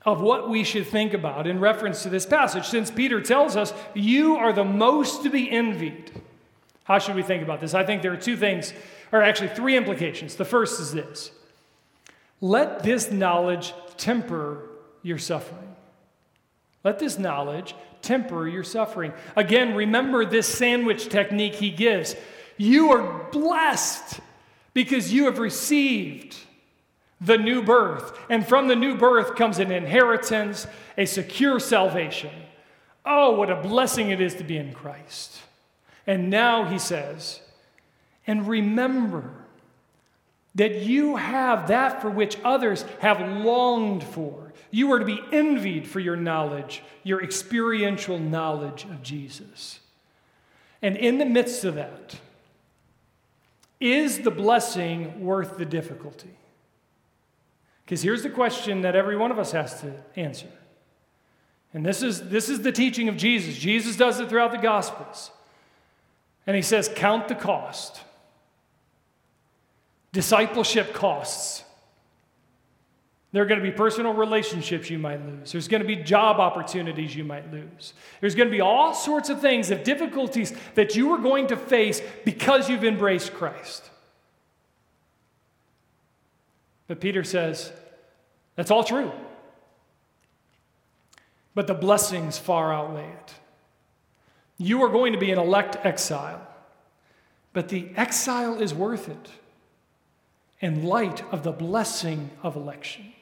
of 0.04 0.20
what 0.20 0.48
we 0.48 0.64
should 0.64 0.86
think 0.86 1.14
about 1.14 1.46
in 1.46 1.60
reference 1.60 2.02
to 2.02 2.08
this 2.08 2.26
passage? 2.26 2.66
Since 2.66 2.90
Peter 2.90 3.20
tells 3.20 3.56
us, 3.56 3.72
You 3.94 4.36
are 4.36 4.52
the 4.52 4.64
most 4.64 5.22
to 5.22 5.30
be 5.30 5.50
envied. 5.50 6.12
How 6.84 6.98
should 6.98 7.16
we 7.16 7.22
think 7.22 7.42
about 7.42 7.60
this? 7.60 7.74
I 7.74 7.84
think 7.84 8.02
there 8.02 8.12
are 8.12 8.16
two 8.16 8.36
things, 8.36 8.72
or 9.12 9.22
actually 9.22 9.48
three 9.48 9.76
implications. 9.76 10.36
The 10.36 10.44
first 10.44 10.80
is 10.80 10.92
this 10.92 11.32
let 12.40 12.82
this 12.82 13.10
knowledge 13.10 13.74
temper 13.96 14.68
your 15.02 15.18
suffering. 15.18 15.74
Let 16.84 16.98
this 16.98 17.18
knowledge 17.18 17.74
temper 18.02 18.46
your 18.46 18.64
suffering. 18.64 19.12
Again, 19.34 19.74
remember 19.74 20.24
this 20.24 20.46
sandwich 20.46 21.08
technique 21.08 21.54
he 21.54 21.70
gives. 21.70 22.14
You 22.56 22.92
are 22.92 23.30
blessed 23.30 24.20
because 24.78 25.12
you 25.12 25.24
have 25.24 25.40
received 25.40 26.36
the 27.20 27.36
new 27.36 27.64
birth. 27.64 28.16
And 28.30 28.46
from 28.46 28.68
the 28.68 28.76
new 28.76 28.96
birth 28.96 29.34
comes 29.34 29.58
an 29.58 29.72
inheritance, 29.72 30.68
a 30.96 31.04
secure 31.04 31.58
salvation, 31.58 32.30
Oh, 33.04 33.32
what 33.32 33.50
a 33.50 33.56
blessing 33.56 34.10
it 34.10 34.20
is 34.20 34.36
to 34.36 34.44
be 34.44 34.56
in 34.56 34.72
Christ. 34.72 35.40
And 36.06 36.30
now 36.30 36.66
he 36.66 36.78
says, 36.78 37.40
and 38.24 38.46
remember 38.46 39.32
that 40.54 40.82
you 40.82 41.16
have 41.16 41.66
that 41.68 42.00
for 42.00 42.10
which 42.10 42.38
others 42.44 42.84
have 43.00 43.20
longed 43.20 44.04
for. 44.04 44.52
You 44.70 44.92
are 44.92 45.00
to 45.00 45.04
be 45.04 45.20
envied 45.32 45.88
for 45.88 45.98
your 45.98 46.16
knowledge, 46.16 46.84
your 47.02 47.20
experiential 47.20 48.20
knowledge 48.20 48.84
of 48.84 49.02
Jesus. 49.02 49.80
And 50.82 50.96
in 50.96 51.18
the 51.18 51.26
midst 51.26 51.64
of 51.64 51.74
that, 51.74 52.14
is 53.80 54.20
the 54.20 54.30
blessing 54.30 55.24
worth 55.24 55.56
the 55.56 55.64
difficulty? 55.64 56.36
Because 57.84 58.02
here's 58.02 58.22
the 58.22 58.30
question 58.30 58.82
that 58.82 58.94
every 58.94 59.16
one 59.16 59.30
of 59.30 59.38
us 59.38 59.52
has 59.52 59.80
to 59.80 59.92
answer. 60.16 60.48
And 61.72 61.84
this 61.84 62.02
is, 62.02 62.28
this 62.28 62.48
is 62.48 62.62
the 62.62 62.72
teaching 62.72 63.08
of 63.08 63.16
Jesus. 63.16 63.56
Jesus 63.56 63.96
does 63.96 64.20
it 64.20 64.28
throughout 64.28 64.52
the 64.52 64.58
Gospels. 64.58 65.30
And 66.46 66.56
he 66.56 66.62
says, 66.62 66.90
Count 66.94 67.28
the 67.28 67.34
cost. 67.34 68.00
Discipleship 70.12 70.92
costs. 70.92 71.62
There 73.30 73.42
are 73.42 73.46
going 73.46 73.60
to 73.60 73.70
be 73.70 73.76
personal 73.76 74.14
relationships 74.14 74.88
you 74.88 74.98
might 74.98 75.24
lose. 75.24 75.52
There's 75.52 75.68
going 75.68 75.82
to 75.82 75.86
be 75.86 75.96
job 75.96 76.40
opportunities 76.40 77.14
you 77.14 77.24
might 77.24 77.52
lose. 77.52 77.92
There's 78.20 78.34
going 78.34 78.48
to 78.48 78.54
be 78.54 78.62
all 78.62 78.94
sorts 78.94 79.28
of 79.28 79.40
things 79.40 79.70
of 79.70 79.84
difficulties 79.84 80.54
that 80.76 80.96
you 80.96 81.12
are 81.12 81.18
going 81.18 81.48
to 81.48 81.56
face 81.56 82.00
because 82.24 82.70
you've 82.70 82.84
embraced 82.84 83.34
Christ. 83.34 83.90
But 86.86 87.00
Peter 87.00 87.22
says, 87.22 87.70
that's 88.56 88.70
all 88.70 88.82
true. 88.82 89.12
But 91.54 91.66
the 91.66 91.74
blessings 91.74 92.38
far 92.38 92.72
outweigh 92.72 93.10
it. 93.10 93.34
You 94.56 94.82
are 94.82 94.88
going 94.88 95.12
to 95.12 95.18
be 95.18 95.30
an 95.30 95.38
elect 95.38 95.76
exile, 95.84 96.46
but 97.52 97.68
the 97.68 97.90
exile 97.94 98.60
is 98.60 98.72
worth 98.72 99.08
it 99.08 99.30
in 100.60 100.84
light 100.84 101.22
of 101.30 101.42
the 101.42 101.52
blessing 101.52 102.30
of 102.42 102.56
election. 102.56 103.12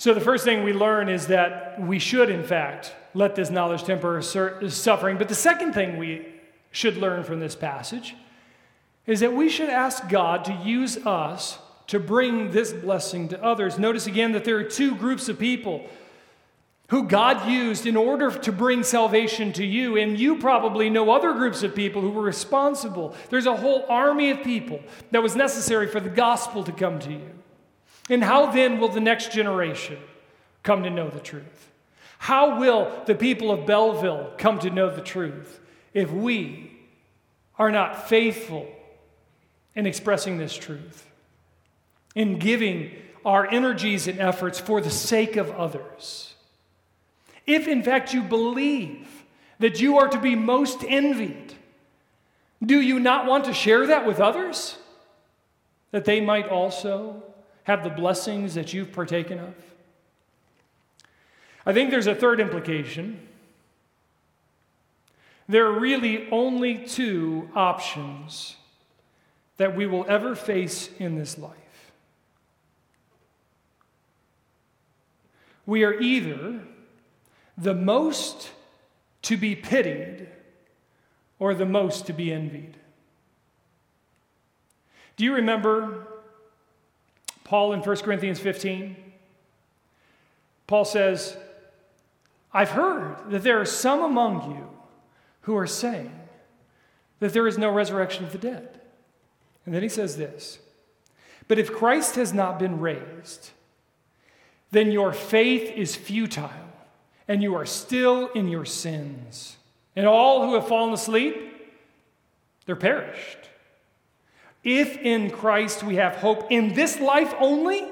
So, 0.00 0.14
the 0.14 0.20
first 0.22 0.44
thing 0.44 0.64
we 0.64 0.72
learn 0.72 1.10
is 1.10 1.26
that 1.26 1.78
we 1.78 1.98
should, 1.98 2.30
in 2.30 2.42
fact, 2.42 2.94
let 3.12 3.34
this 3.34 3.50
knowledge 3.50 3.84
temper 3.84 4.22
suffering. 4.22 5.18
But 5.18 5.28
the 5.28 5.34
second 5.34 5.74
thing 5.74 5.98
we 5.98 6.24
should 6.70 6.96
learn 6.96 7.22
from 7.22 7.38
this 7.38 7.54
passage 7.54 8.16
is 9.06 9.20
that 9.20 9.34
we 9.34 9.50
should 9.50 9.68
ask 9.68 10.08
God 10.08 10.46
to 10.46 10.54
use 10.64 10.96
us 11.04 11.58
to 11.88 12.00
bring 12.00 12.50
this 12.50 12.72
blessing 12.72 13.28
to 13.28 13.44
others. 13.44 13.78
Notice 13.78 14.06
again 14.06 14.32
that 14.32 14.46
there 14.46 14.56
are 14.56 14.64
two 14.64 14.94
groups 14.94 15.28
of 15.28 15.38
people 15.38 15.84
who 16.88 17.02
God 17.02 17.46
used 17.46 17.84
in 17.84 17.94
order 17.94 18.30
to 18.30 18.52
bring 18.52 18.82
salvation 18.82 19.52
to 19.52 19.66
you. 19.66 19.98
And 19.98 20.18
you 20.18 20.38
probably 20.38 20.88
know 20.88 21.10
other 21.10 21.34
groups 21.34 21.62
of 21.62 21.74
people 21.74 22.00
who 22.00 22.08
were 22.08 22.22
responsible. 22.22 23.14
There's 23.28 23.44
a 23.44 23.54
whole 23.54 23.84
army 23.86 24.30
of 24.30 24.42
people 24.42 24.80
that 25.10 25.22
was 25.22 25.36
necessary 25.36 25.88
for 25.88 26.00
the 26.00 26.08
gospel 26.08 26.64
to 26.64 26.72
come 26.72 26.98
to 27.00 27.12
you. 27.12 27.39
And 28.10 28.24
how 28.24 28.50
then 28.50 28.80
will 28.80 28.88
the 28.88 29.00
next 29.00 29.30
generation 29.30 29.98
come 30.64 30.82
to 30.82 30.90
know 30.90 31.08
the 31.08 31.20
truth? 31.20 31.70
How 32.18 32.58
will 32.58 32.90
the 33.06 33.14
people 33.14 33.50
of 33.52 33.66
Belleville 33.66 34.34
come 34.36 34.58
to 34.58 34.68
know 34.68 34.94
the 34.94 35.00
truth 35.00 35.60
if 35.94 36.10
we 36.10 36.76
are 37.56 37.70
not 37.70 38.08
faithful 38.08 38.68
in 39.76 39.86
expressing 39.86 40.38
this 40.38 40.54
truth, 40.54 41.06
in 42.14 42.38
giving 42.38 42.90
our 43.24 43.46
energies 43.46 44.08
and 44.08 44.18
efforts 44.18 44.58
for 44.58 44.80
the 44.80 44.90
sake 44.90 45.36
of 45.36 45.50
others? 45.52 46.34
If 47.46 47.68
in 47.68 47.82
fact 47.82 48.12
you 48.12 48.22
believe 48.22 49.24
that 49.60 49.80
you 49.80 49.98
are 49.98 50.08
to 50.08 50.18
be 50.18 50.34
most 50.34 50.84
envied, 50.86 51.54
do 52.64 52.80
you 52.80 52.98
not 52.98 53.26
want 53.26 53.44
to 53.44 53.54
share 53.54 53.86
that 53.86 54.04
with 54.04 54.20
others? 54.20 54.76
That 55.92 56.04
they 56.04 56.20
might 56.20 56.48
also 56.48 57.22
have 57.70 57.84
the 57.84 57.90
blessings 57.90 58.54
that 58.54 58.74
you've 58.74 58.92
partaken 58.92 59.38
of? 59.38 59.54
I 61.64 61.72
think 61.72 61.92
there's 61.92 62.08
a 62.08 62.16
third 62.16 62.40
implication. 62.40 63.28
There 65.48 65.66
are 65.66 65.78
really 65.78 66.28
only 66.30 66.84
two 66.84 67.48
options 67.54 68.56
that 69.56 69.76
we 69.76 69.86
will 69.86 70.04
ever 70.08 70.34
face 70.34 70.90
in 70.98 71.16
this 71.16 71.38
life. 71.38 71.54
We 75.64 75.84
are 75.84 75.94
either 75.94 76.60
the 77.56 77.74
most 77.74 78.50
to 79.22 79.36
be 79.36 79.54
pitied 79.54 80.28
or 81.38 81.54
the 81.54 81.66
most 81.66 82.06
to 82.06 82.12
be 82.12 82.32
envied. 82.32 82.76
Do 85.16 85.24
you 85.24 85.34
remember 85.34 86.08
Paul 87.50 87.72
in 87.72 87.80
1 87.80 87.96
Corinthians 87.96 88.38
15? 88.38 88.94
Paul 90.68 90.84
says, 90.84 91.36
I've 92.52 92.70
heard 92.70 93.16
that 93.30 93.42
there 93.42 93.60
are 93.60 93.64
some 93.64 94.02
among 94.02 94.52
you 94.52 94.68
who 95.40 95.56
are 95.56 95.66
saying 95.66 96.14
that 97.18 97.32
there 97.32 97.48
is 97.48 97.58
no 97.58 97.68
resurrection 97.72 98.24
of 98.24 98.30
the 98.30 98.38
dead. 98.38 98.80
And 99.66 99.74
then 99.74 99.82
he 99.82 99.88
says 99.88 100.16
this 100.16 100.60
But 101.48 101.58
if 101.58 101.72
Christ 101.72 102.14
has 102.14 102.32
not 102.32 102.60
been 102.60 102.78
raised, 102.78 103.50
then 104.70 104.92
your 104.92 105.12
faith 105.12 105.72
is 105.76 105.96
futile 105.96 106.52
and 107.26 107.42
you 107.42 107.56
are 107.56 107.66
still 107.66 108.28
in 108.28 108.46
your 108.46 108.64
sins. 108.64 109.56
And 109.96 110.06
all 110.06 110.46
who 110.46 110.54
have 110.54 110.68
fallen 110.68 110.94
asleep, 110.94 111.52
they're 112.66 112.76
perished. 112.76 113.49
If 114.62 114.98
in 114.98 115.30
Christ 115.30 115.82
we 115.82 115.96
have 115.96 116.16
hope 116.16 116.50
in 116.50 116.74
this 116.74 117.00
life 117.00 117.34
only, 117.38 117.86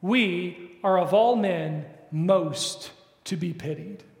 we 0.00 0.78
are 0.84 0.98
of 0.98 1.14
all 1.14 1.36
men 1.36 1.86
most 2.10 2.90
to 3.24 3.36
be 3.36 3.52
pitied. 3.52 4.02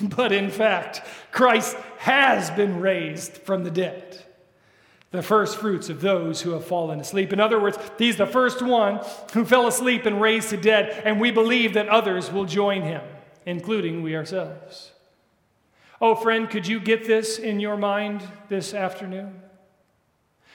But 0.00 0.30
in 0.30 0.50
fact, 0.50 1.02
Christ 1.32 1.76
has 1.98 2.50
been 2.50 2.80
raised 2.80 3.38
from 3.38 3.64
the 3.64 3.70
dead 3.70 4.24
the 5.10 5.22
first 5.22 5.56
fruits 5.56 5.88
of 5.88 6.00
those 6.00 6.42
who 6.42 6.50
have 6.50 6.66
fallen 6.66 7.00
asleep. 7.00 7.32
In 7.32 7.40
other 7.40 7.58
words, 7.58 7.78
he's 7.98 8.16
the 8.16 8.26
first 8.26 8.60
one 8.60 9.00
who 9.32 9.44
fell 9.44 9.66
asleep 9.66 10.04
and 10.04 10.20
raised 10.20 10.50
to 10.50 10.56
dead, 10.56 11.02
and 11.04 11.18
we 11.18 11.30
believe 11.30 11.74
that 11.74 11.88
others 11.88 12.30
will 12.30 12.44
join 12.44 12.82
him, 12.82 13.02
including 13.46 14.02
we 14.02 14.14
ourselves. 14.14 14.92
Oh, 16.00 16.14
friend, 16.14 16.48
could 16.48 16.66
you 16.66 16.78
get 16.80 17.06
this 17.06 17.38
in 17.38 17.60
your 17.60 17.76
mind 17.76 18.22
this 18.48 18.72
afternoon? 18.72 19.42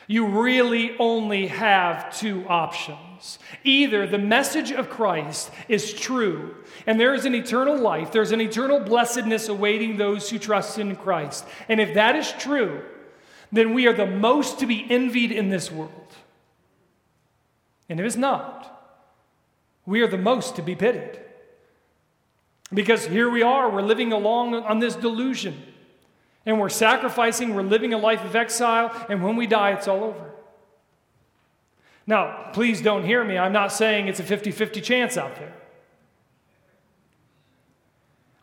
You 0.08 0.28
really 0.28 0.98
only 0.98 1.48
have 1.48 2.18
two 2.18 2.46
options. 2.48 3.40
Either 3.64 4.06
the 4.06 4.18
message 4.18 4.72
of 4.72 4.90
Christ 4.90 5.50
is 5.70 5.94
true, 5.94 6.56
and 6.86 7.00
there 7.00 7.14
is 7.14 7.26
an 7.26 7.36
eternal 7.36 7.78
life, 7.78 8.12
there's 8.12 8.32
an 8.32 8.42
eternal 8.42 8.80
blessedness 8.80 9.48
awaiting 9.48 9.98
those 9.98 10.30
who 10.30 10.40
trust 10.40 10.78
in 10.78 10.96
Christ. 10.96 11.46
And 11.70 11.80
if 11.80 11.94
that 11.94 12.16
is 12.16 12.32
true, 12.34 12.84
then 13.52 13.74
we 13.74 13.88
are 13.88 13.94
the 13.94 14.06
most 14.06 14.60
to 14.60 14.66
be 14.66 14.86
envied 14.90 15.32
in 15.32 15.50
this 15.50 15.72
world. 15.72 15.92
And 17.88 18.00
if 18.00 18.06
it's 18.06 18.16
not, 18.16 18.70
we 19.86 20.02
are 20.02 20.08
the 20.08 20.18
most 20.18 20.56
to 20.56 20.62
be 20.62 20.76
pitied. 20.76 21.20
Because 22.74 23.06
here 23.06 23.30
we 23.30 23.44
are, 23.44 23.70
we're 23.70 23.82
living 23.82 24.12
along 24.12 24.56
on 24.56 24.80
this 24.80 24.96
delusion. 24.96 25.62
And 26.46 26.60
we're 26.60 26.70
sacrificing, 26.70 27.54
we're 27.54 27.62
living 27.62 27.94
a 27.94 27.98
life 27.98 28.24
of 28.26 28.36
exile, 28.36 28.92
and 29.10 29.24
when 29.24 29.36
we 29.36 29.48
die, 29.48 29.72
it's 29.72 29.88
all 29.88 30.04
over. 30.04 30.32
Now, 32.06 32.50
please 32.52 32.82
don't 32.82 33.06
hear 33.06 33.24
me. 33.24 33.38
I'm 33.38 33.54
not 33.54 33.72
saying 33.72 34.08
it's 34.08 34.20
a 34.20 34.24
50 34.24 34.52
50 34.52 34.82
chance 34.82 35.18
out 35.18 35.36
there. 35.38 35.54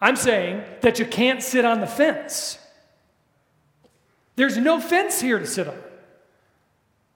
I'm 0.00 0.16
saying 0.16 0.64
that 0.80 0.98
you 0.98 1.04
can't 1.04 1.42
sit 1.42 1.64
on 1.64 1.80
the 1.80 1.86
fence. 1.86 2.58
There's 4.36 4.56
no 4.56 4.80
fence 4.80 5.20
here 5.20 5.38
to 5.38 5.46
sit 5.46 5.68
on. 5.68 5.76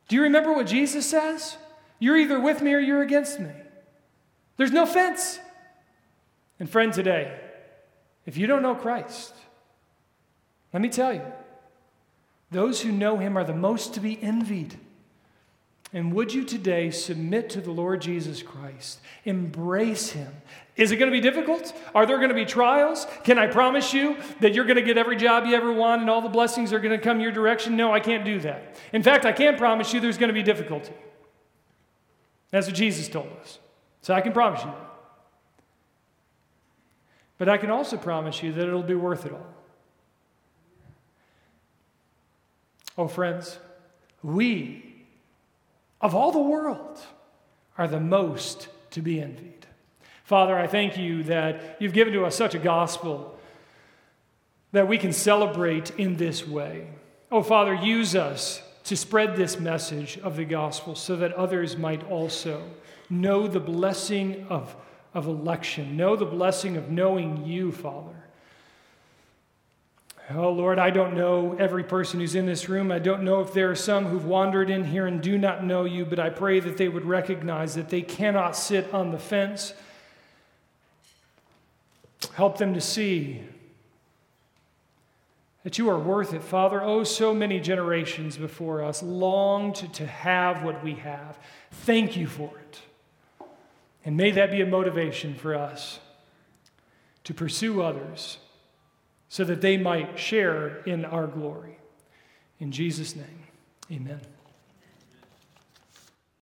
Do 0.08 0.16
you 0.16 0.22
remember 0.22 0.52
what 0.52 0.66
Jesus 0.66 1.06
says? 1.06 1.56
You're 1.98 2.18
either 2.18 2.38
with 2.38 2.60
me 2.60 2.74
or 2.74 2.78
you're 2.78 3.00
against 3.00 3.40
me. 3.40 3.50
There's 4.58 4.70
no 4.70 4.84
fence. 4.84 5.40
And 6.60 6.68
friend, 6.70 6.92
today, 6.92 7.38
if 8.26 8.36
you 8.36 8.46
don't 8.46 8.62
know 8.62 8.74
Christ, 8.74 9.34
let 10.72 10.80
me 10.80 10.88
tell 10.88 11.12
you, 11.12 11.22
those 12.50 12.80
who 12.80 12.92
know 12.92 13.18
him 13.18 13.36
are 13.36 13.44
the 13.44 13.54
most 13.54 13.94
to 13.94 14.00
be 14.00 14.22
envied. 14.22 14.78
And 15.92 16.12
would 16.12 16.34
you 16.34 16.44
today 16.44 16.90
submit 16.90 17.50
to 17.50 17.60
the 17.60 17.70
Lord 17.70 18.02
Jesus 18.02 18.42
Christ? 18.42 19.00
Embrace 19.24 20.10
him. 20.10 20.32
Is 20.76 20.90
it 20.90 20.96
going 20.96 21.10
to 21.10 21.16
be 21.16 21.20
difficult? 21.20 21.72
Are 21.94 22.04
there 22.04 22.16
going 22.16 22.30
to 22.30 22.34
be 22.34 22.44
trials? 22.44 23.06
Can 23.22 23.38
I 23.38 23.46
promise 23.46 23.94
you 23.94 24.16
that 24.40 24.54
you're 24.54 24.64
going 24.64 24.76
to 24.76 24.82
get 24.82 24.98
every 24.98 25.14
job 25.16 25.46
you 25.46 25.54
ever 25.54 25.72
want 25.72 26.00
and 26.00 26.10
all 26.10 26.20
the 26.20 26.28
blessings 26.28 26.72
are 26.72 26.80
going 26.80 26.98
to 26.98 27.02
come 27.02 27.20
your 27.20 27.30
direction? 27.30 27.76
No, 27.76 27.92
I 27.92 28.00
can't 28.00 28.24
do 28.24 28.40
that. 28.40 28.74
In 28.92 29.04
fact, 29.04 29.24
I 29.24 29.30
can 29.30 29.56
promise 29.56 29.92
you 29.92 30.00
there's 30.00 30.18
going 30.18 30.28
to 30.28 30.34
be 30.34 30.42
difficulty. 30.42 30.92
That's 32.50 32.66
what 32.66 32.74
Jesus 32.74 33.08
told 33.08 33.28
us. 33.40 33.60
So 34.02 34.14
I 34.14 34.20
can 34.20 34.32
promise 34.32 34.64
you. 34.64 34.72
But 37.38 37.48
I 37.48 37.56
can 37.56 37.70
also 37.70 37.96
promise 37.96 38.42
you 38.42 38.52
that 38.52 38.66
it'll 38.66 38.82
be 38.82 38.94
worth 38.94 39.26
it 39.26 39.32
all. 39.32 39.46
Oh, 42.96 43.08
friends, 43.08 43.58
we, 44.22 45.04
of 46.00 46.14
all 46.14 46.30
the 46.30 46.38
world, 46.38 47.00
are 47.76 47.88
the 47.88 48.00
most 48.00 48.68
to 48.90 49.02
be 49.02 49.20
envied. 49.20 49.66
Father, 50.22 50.56
I 50.56 50.66
thank 50.66 50.96
you 50.96 51.24
that 51.24 51.76
you've 51.80 51.92
given 51.92 52.12
to 52.14 52.24
us 52.24 52.36
such 52.36 52.54
a 52.54 52.58
gospel 52.58 53.38
that 54.72 54.88
we 54.88 54.96
can 54.96 55.12
celebrate 55.12 55.90
in 55.98 56.16
this 56.16 56.46
way. 56.46 56.88
Oh, 57.30 57.42
Father, 57.42 57.74
use 57.74 58.14
us 58.14 58.62
to 58.84 58.96
spread 58.96 59.36
this 59.36 59.58
message 59.58 60.18
of 60.18 60.36
the 60.36 60.44
gospel 60.44 60.94
so 60.94 61.16
that 61.16 61.32
others 61.32 61.76
might 61.76 62.08
also 62.10 62.62
know 63.10 63.46
the 63.46 63.60
blessing 63.60 64.46
of, 64.48 64.74
of 65.14 65.26
election, 65.26 65.96
know 65.96 66.16
the 66.16 66.26
blessing 66.26 66.76
of 66.76 66.90
knowing 66.90 67.46
you, 67.46 67.70
Father. 67.70 68.24
Oh, 70.30 70.50
Lord, 70.50 70.78
I 70.78 70.90
don't 70.90 71.14
know 71.14 71.54
every 71.58 71.84
person 71.84 72.18
who's 72.18 72.34
in 72.34 72.46
this 72.46 72.68
room. 72.68 72.90
I 72.90 72.98
don't 72.98 73.24
know 73.24 73.40
if 73.40 73.52
there 73.52 73.70
are 73.70 73.76
some 73.76 74.06
who've 74.06 74.24
wandered 74.24 74.70
in 74.70 74.84
here 74.84 75.06
and 75.06 75.22
do 75.22 75.36
not 75.36 75.64
know 75.64 75.84
you, 75.84 76.06
but 76.06 76.18
I 76.18 76.30
pray 76.30 76.60
that 76.60 76.78
they 76.78 76.88
would 76.88 77.04
recognize 77.04 77.74
that 77.74 77.90
they 77.90 78.00
cannot 78.00 78.56
sit 78.56 78.92
on 78.94 79.12
the 79.12 79.18
fence. 79.18 79.74
Help 82.34 82.56
them 82.56 82.72
to 82.72 82.80
see 82.80 83.42
that 85.62 85.76
you 85.76 85.90
are 85.90 85.98
worth 85.98 86.32
it, 86.32 86.42
Father. 86.42 86.82
Oh, 86.82 87.04
so 87.04 87.34
many 87.34 87.60
generations 87.60 88.38
before 88.38 88.82
us 88.82 89.02
longed 89.02 89.74
to, 89.76 89.88
to 89.92 90.06
have 90.06 90.62
what 90.62 90.82
we 90.82 90.94
have. 90.94 91.38
Thank 91.70 92.16
you 92.16 92.26
for 92.26 92.50
it. 92.58 92.80
And 94.04 94.16
may 94.16 94.30
that 94.32 94.50
be 94.50 94.60
a 94.60 94.66
motivation 94.66 95.34
for 95.34 95.54
us 95.54 95.98
to 97.24 97.32
pursue 97.32 97.82
others 97.82 98.38
so 99.28 99.44
that 99.44 99.60
they 99.60 99.76
might 99.76 100.18
share 100.18 100.82
in 100.84 101.04
our 101.04 101.26
glory. 101.26 101.78
In 102.60 102.70
Jesus' 102.70 103.16
name, 103.16 103.48
amen. 103.90 104.20